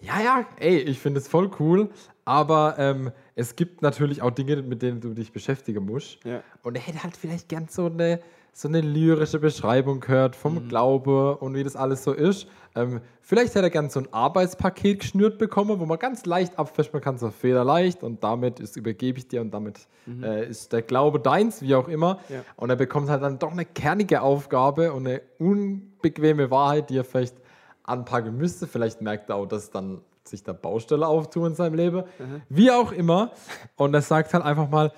[0.00, 1.88] ja, ja, ey, ich finde es voll cool,
[2.24, 6.18] aber ähm, es gibt natürlich auch Dinge, mit denen du dich beschäftigen musst.
[6.24, 6.42] Ja.
[6.62, 8.20] Und er hätte halt vielleicht gern so eine,
[8.52, 12.46] so eine lyrische Beschreibung gehört vom Glaube und wie das alles so ist.
[12.76, 17.00] Ähm, vielleicht hätte er gern so ein Arbeitspaket geschnürt bekommen, wo man ganz leicht abfischen
[17.00, 19.88] kann, so federleicht und damit ist, übergebe ich dir und damit
[20.22, 22.20] äh, ist der Glaube deins, wie auch immer.
[22.28, 22.44] Ja.
[22.56, 27.04] Und er bekommt halt dann doch eine kernige Aufgabe und eine unbequeme Wahrheit, die er
[27.04, 27.36] vielleicht
[27.82, 28.68] anpacken müsste.
[28.68, 32.04] Vielleicht merkt er auch, dass dann sich da Baustelle auftun in seinem Leben.
[32.48, 33.32] Wie auch immer.
[33.76, 34.92] Und er sagt halt einfach mal,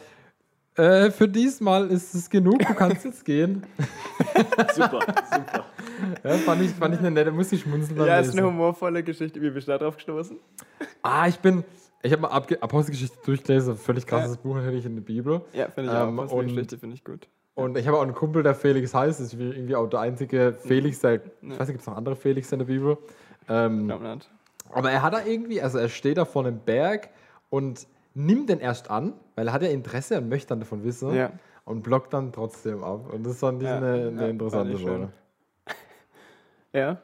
[0.76, 3.62] äh, für diesmal ist es genug, du kannst jetzt gehen.
[4.74, 5.64] Super, super.
[6.22, 7.96] Ja, fand, ich, fand ich eine nette, muss ich schmunzeln.
[8.04, 8.40] Ja, ist Lesen.
[8.40, 9.40] eine humorvolle Geschichte.
[9.40, 10.36] Wie bist du da drauf gestoßen?
[11.02, 11.64] Ah, ich bin,
[12.02, 15.40] ich habe mal Abge- Apostelgeschichte durchgelesen, völlig krasses Buch natürlich in der Bibel.
[15.54, 16.24] Ja, finde ich Ähm, auch.
[16.24, 17.26] und- Und Geschichte finde ich gut.
[17.54, 19.18] Und ich habe auch einen Kumpel, der Felix heißt.
[19.18, 22.14] Das ist irgendwie auch der einzige Felix, der, ich weiß nicht, gibt es noch andere
[22.16, 22.98] Felix in der Bibel.
[23.48, 24.28] Ähm, Glaub nicht.
[24.70, 27.10] Aber er hat da irgendwie, also er steht da vor einem Berg
[27.50, 31.14] und nimmt den erst an, weil er hat ja Interesse und möchte dann davon wissen
[31.14, 31.30] Ja.
[31.64, 33.12] und blockt dann trotzdem ab.
[33.12, 34.76] Und das fand ich Ja, eine, eine ja, interessante.
[34.78, 35.12] Sache.
[36.72, 37.00] Ja.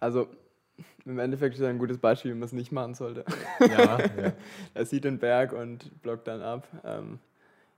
[0.00, 0.28] Also,
[1.04, 3.24] im Endeffekt ist er ein gutes Beispiel, wie man es nicht machen sollte.
[3.60, 4.32] Ja, ja.
[4.74, 6.66] Er sieht den Berg und blockt dann ab.
[6.84, 7.18] Ähm,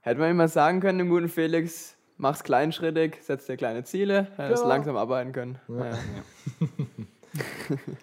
[0.01, 4.27] hätte man ihm mal sagen können, dem guten Felix, mach's kleinschrittig, setz dir kleine Ziele,
[4.37, 4.67] es Ja.
[4.67, 5.59] langsam arbeiten können.
[5.67, 5.97] Naja.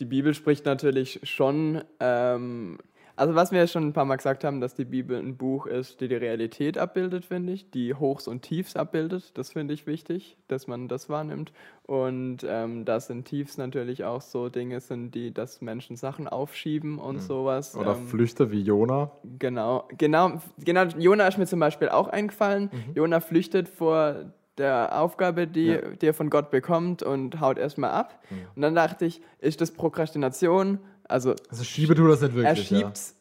[0.00, 2.78] Die Bibel spricht natürlich schon, ähm,
[3.16, 6.00] Also was wir schon ein paar Mal gesagt haben, dass die Bibel ein Buch ist,
[6.00, 9.38] die die Realität abbildet, finde ich, die Hochs und Tiefs abbildet.
[9.38, 11.52] Das finde ich wichtig, dass man das wahrnimmt.
[11.86, 16.98] Und ähm, dass in Tiefs natürlich auch so Dinge sind, die, dass Menschen Sachen aufschieben
[16.98, 17.76] und sowas.
[17.76, 19.12] Oder ähm, Flüchte wie Jona.
[19.38, 20.82] Genau, genau, genau.
[20.98, 22.68] Jona ist mir zum Beispiel auch eingefallen.
[22.96, 25.80] Jona flüchtet vor der Aufgabe, die, Ja.
[25.80, 28.20] die er von Gott bekommt und haut erstmal ab.
[28.54, 30.78] Und dann dachte ich, ist das Prokrastination?
[31.08, 32.70] Also Also schiebe du das nicht er wirklich.
[32.70, 32.78] ja.
[32.78, 33.16] schiebt's.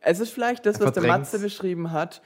[0.00, 1.02] Es ist vielleicht das, Er was der.
[1.04, 2.22] Matze beschrieben hat.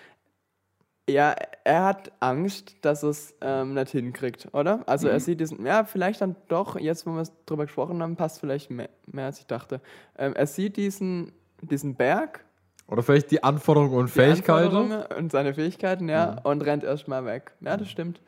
[1.09, 1.35] Ja,
[1.65, 4.85] er hat Angst, dass es ähm, nicht hinkriegt, oder?
[4.87, 5.15] Also Mhm.
[5.15, 8.39] er sieht diesen, ja, vielleicht dann doch, jetzt wo wir es drüber gesprochen haben, passt
[8.39, 9.81] vielleicht mehr, mehr als ich dachte.
[10.19, 11.33] Ähm, er sieht diesen,
[11.63, 12.45] diesen Berg,
[12.91, 14.75] Oder vielleicht die Anforderungen und die Fähigkeiten.
[14.77, 17.53] Anforderungen und seine Fähigkeiten, ja, und rennt erstmal weg.
[17.61, 18.21] Ja, das stimmt.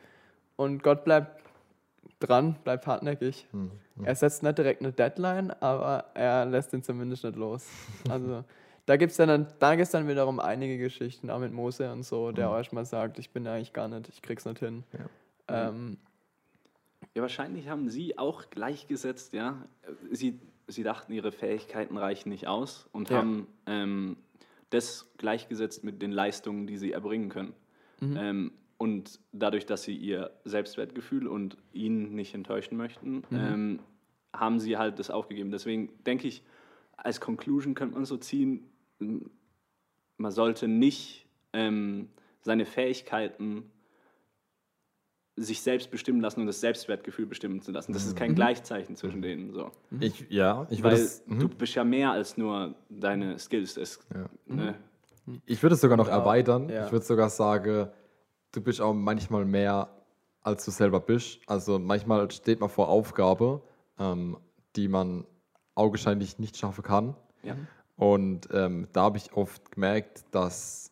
[0.55, 1.43] Und Gott bleibt
[2.19, 3.47] dran, bleibt hartnäckig.
[4.03, 7.67] Er setzt nicht direkt eine Deadline, aber er lässt ihn zumindest nicht los.
[8.09, 8.43] Also
[8.85, 12.31] da gibt es dann, da gibt's dann wiederum einige Geschichten, auch mit Mose und so,
[12.31, 14.83] der auch erstmal sagt, ich bin eigentlich gar nicht, ich krieg's nicht hin.
[15.47, 15.97] Ähm,
[17.15, 19.57] Ja, wahrscheinlich haben sie auch gleichgesetzt, ja.
[20.11, 23.17] Sie, sie dachten, ihre Fähigkeiten reichen nicht aus und Ja.
[23.17, 24.17] haben ähm,
[24.73, 27.53] das gleichgesetzt mit den Leistungen, die sie erbringen können.
[28.17, 33.79] Ähm, und dadurch, dass sie ihr Selbstwertgefühl und ihn nicht enttäuschen möchten, ähm,
[34.33, 35.51] haben sie halt das aufgegeben.
[35.51, 36.43] Deswegen denke ich,
[36.97, 38.65] als Conclusion könnte man so ziehen,
[40.17, 42.09] man sollte nicht ähm,
[42.41, 43.71] seine Fähigkeiten
[45.35, 47.91] sich selbst bestimmen lassen und das Selbstwertgefühl bestimmen zu lassen.
[47.91, 49.51] Das ist kein Gleichzeichen zwischen denen.
[49.51, 49.71] So.
[49.99, 53.73] Ich, ja, ich Weil würde es, du bist ja mehr als nur deine Skills.
[53.73, 53.99] Das,
[54.45, 54.75] ne?
[55.45, 56.69] ich würde es sogar noch Ja, erweitern.
[56.69, 56.85] ja.
[56.85, 57.89] Ich würde sogar sagen,
[58.51, 59.89] du bist auch manchmal mehr,
[60.41, 61.39] als du selber bist.
[61.47, 63.63] Also manchmal steht man vor Aufgabe,
[63.97, 64.37] ähm,
[64.75, 65.25] die man
[65.73, 67.15] augenscheinlich nicht schaffen kann.
[67.41, 67.55] Ja.
[67.95, 70.91] Und ähm, da habe ich oft gemerkt, dass,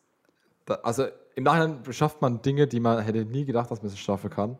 [0.64, 3.96] da, also im Nachhinein schafft man Dinge, die man hätte nie gedacht, dass man sie
[3.96, 4.58] schaffen kann.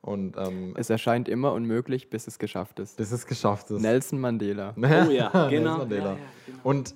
[0.00, 2.98] Und ähm, es erscheint immer unmöglich, bis es geschafft ist.
[3.00, 3.70] das ist geschafft.
[3.70, 4.74] Das Nelson Mandela.
[4.76, 5.78] Oh ja, Nelson genau.
[5.78, 6.04] Mandela.
[6.04, 6.16] Ja, ja,
[6.46, 6.58] genau.
[6.62, 6.94] Und,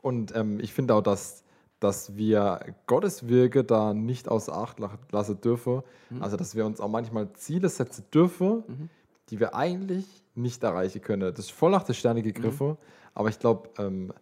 [0.00, 1.42] und ähm, ich finde auch, dass,
[1.80, 5.82] dass wir Gottes Wirke da nicht außer Acht la- lassen dürfen.
[6.20, 8.88] Also, dass wir uns auch manchmal Ziele setzen dürfen,
[9.28, 10.06] die wir eigentlich
[10.36, 11.30] nicht erreichen können.
[11.34, 12.76] Das ist voll nach der Sterne gegriffen,
[13.14, 14.12] aber ich glaube, ähm,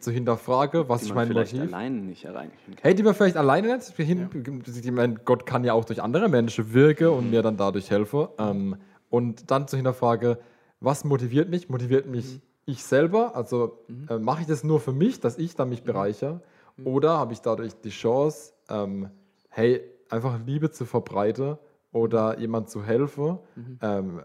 [0.00, 1.72] zu hinterfrage, was Die ist man mein vielleicht Motiv?
[1.72, 2.74] alleine nicht erreichen kann.
[2.82, 4.28] Hey, die wir vielleicht alleine nicht hin.
[4.66, 8.26] Ich meine, Gott kann ja auch durch andere Menschen wirken und mir dann dadurch helfen.
[8.38, 8.76] Ähm,
[9.10, 10.38] und dann zu hinterfrage,
[10.80, 11.68] was motiviert mich?
[11.68, 13.36] Motiviert mich ich selber?
[13.36, 16.40] Also äh, mache ich das nur für mich, dass ich dann mich bereichere?
[16.84, 19.08] Oder habe ich dadurch die Chance, ähm,
[19.48, 19.80] hey,
[20.10, 21.56] einfach Liebe zu verbreiten
[21.92, 23.38] oder jemand zu helfen?
[23.80, 24.20] Ähm,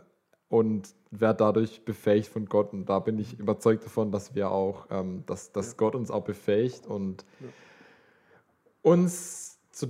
[0.51, 2.73] und werde dadurch befähigt von Gott.
[2.73, 6.25] Und da bin ich überzeugt davon, dass wir auch, ähm, dass, dass Gott uns auch
[6.25, 7.25] befähigt und
[8.81, 9.87] uns zu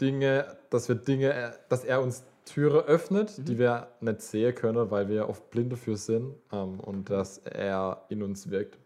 [0.00, 4.90] Dinge, dass wir Dinge, äh, dass er uns Türe öffnet, die wir nicht sehen können,
[4.90, 8.78] weil wir oft blind dafür sind ähm, und dass er in uns wirkt.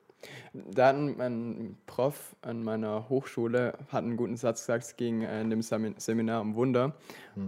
[0.52, 5.40] Da hat mein Prof an meiner Hochschule hat einen guten Satz gesagt, es ging äh,
[5.40, 6.94] in dem Semi- Seminar um Wunder.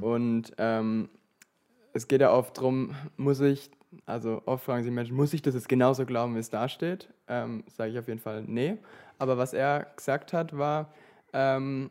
[0.01, 1.11] Und ähm,
[1.93, 3.71] es geht ja oft darum, muss ich,
[4.07, 7.09] also oft fragen sich Menschen, muss ich das jetzt genauso glauben, wie es da steht?
[7.29, 8.79] Ähm, Sage ich auf jeden Fall nee.
[9.19, 10.93] Aber was er gesagt hat, war,
[11.33, 11.91] ähm,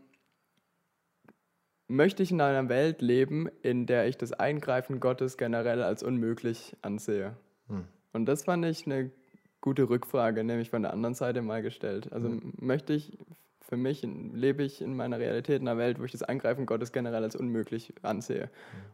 [1.88, 6.76] möchte ich in einer Welt leben, in der ich das Eingreifen Gottes generell als unmöglich
[6.82, 7.36] ansehe?
[8.14, 9.12] Und das fand ich eine
[9.62, 12.12] gute Rückfrage, nämlich von der anderen Seite mal gestellt.
[12.12, 13.18] Also möchte ich,
[13.72, 16.66] für mich in- lebe ich in meiner Realität in einer Welt, wo ich das Eingreifen
[16.66, 18.50] Gottes generell als unmöglich ansehe.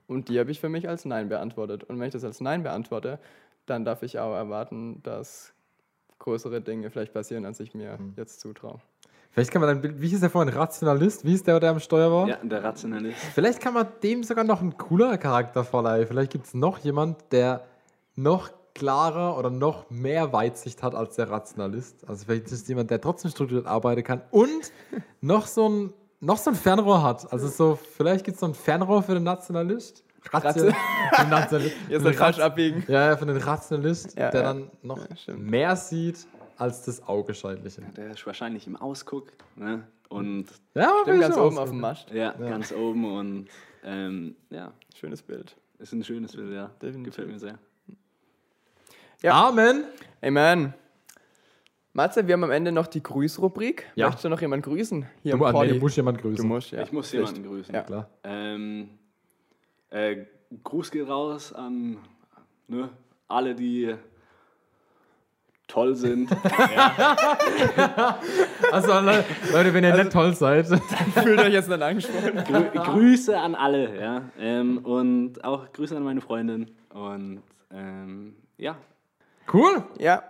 [0.05, 1.83] Und die habe ich für mich als Nein beantwortet.
[1.85, 3.17] Und wenn ich das als Nein beantworte,
[3.65, 5.51] dann darf ich auch erwarten, dass
[6.19, 8.79] größere Dinge vielleicht passieren, als ich mir jetzt zutraue.
[9.31, 11.25] Vielleicht kann man dann, wie hieß der vorhin, Rationalist?
[11.25, 12.27] Wie ist der, der am Steuer war?
[12.27, 13.17] Ja, der Rationalist.
[13.33, 16.05] Vielleicht kann man dem sogar noch einen cooleren Charakter verleihen.
[16.05, 17.65] Vielleicht gibt es noch jemand, der
[18.15, 22.07] noch klarer oder noch mehr Weitsicht hat als der Rationalist.
[22.07, 24.71] Also vielleicht ist es jemand, der trotzdem strukturiert arbeiten kann und
[25.21, 27.31] noch so ein, noch so ein Fernrohr hat.
[27.33, 30.03] Also so, vielleicht gibt es noch ein Fernrohr für den Nationalist.
[30.33, 31.75] Den Nationalist.
[31.89, 32.83] Jetzt für soll den falsch Rat- abbiegen.
[32.87, 34.47] ja, ja, für den Rationalist, Ja, der ja.
[34.53, 34.99] dann noch
[35.37, 37.81] mehr sieht als das Augenscheinliche.
[37.95, 39.31] Der ist wahrscheinlich im Ausguck.
[39.55, 39.87] Ne?
[40.09, 42.09] Und Ja, Stimmt, ganz oben auf dem Mast.
[42.11, 43.05] ja, ganz oben.
[43.17, 43.47] Und
[43.83, 45.55] ähm, ja, Schönes Bild.
[45.79, 46.71] ist ein schönes Bild, ja.
[46.81, 47.15] Definitiv.
[47.15, 47.57] Gefällt mir sehr.
[49.21, 49.47] Ja.
[49.47, 49.83] Amen.
[50.21, 50.73] Amen.
[51.93, 53.85] Matze, wir haben am Ende noch die Grüßrubrik.
[53.95, 54.05] Ja.
[54.07, 55.05] Möchtest du noch jemanden grüßen?
[55.23, 55.69] Hier Du, im nee, Poddy?
[55.73, 56.37] du musst jemand grüßen.
[56.37, 56.83] Du musst, ja.
[56.83, 57.73] Ich muss jemanden grüßen.
[57.73, 57.81] Ja.
[57.81, 58.09] Klar.
[58.23, 58.89] Ähm,
[59.89, 60.25] äh,
[60.63, 61.97] Gruß geht raus an
[62.67, 62.89] ne,
[63.27, 63.95] alle, die
[65.67, 66.29] toll sind.
[68.71, 70.67] Also Le- Leute, wenn ihr nicht toll seid,
[71.13, 72.43] Fühlt euch jetzt dann angesprochen.
[72.43, 74.21] Grü Grüße an alle, ja.
[74.39, 76.71] Ähm, und auch Grüße an meine Freundin.
[76.93, 77.41] Und
[77.71, 78.77] ähm, ja,
[79.53, 79.83] cool.
[79.99, 80.23] Ja.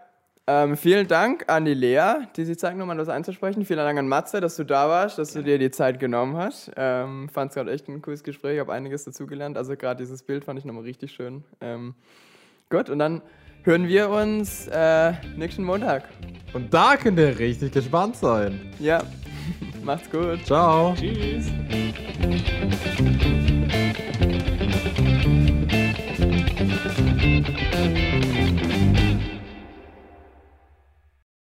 [0.50, 3.66] Ähm, vielen Dank an die Lea, die sich Zeit genommen hat, das einzusprechen.
[3.66, 6.72] Vielen Dank an Matze, dass du da warst, dass du dir die Zeit genommen hast.
[6.78, 9.58] Ähm, fand es gerade echt ein cooles Gespräch, habe einiges dazugelernt.
[9.58, 11.44] Also gerade dieses Bild fand ich nochmal richtig schön.
[11.60, 11.96] Ähm,
[12.70, 13.22] gut, und dann
[13.64, 16.04] hören wir uns äh, nächsten Montag.
[16.54, 18.72] Und da könnt ihr richtig gespannt sein.
[18.80, 19.04] Ja,
[19.84, 20.46] macht's gut.
[20.46, 20.96] Ciao.
[20.96, 21.52] tschüss.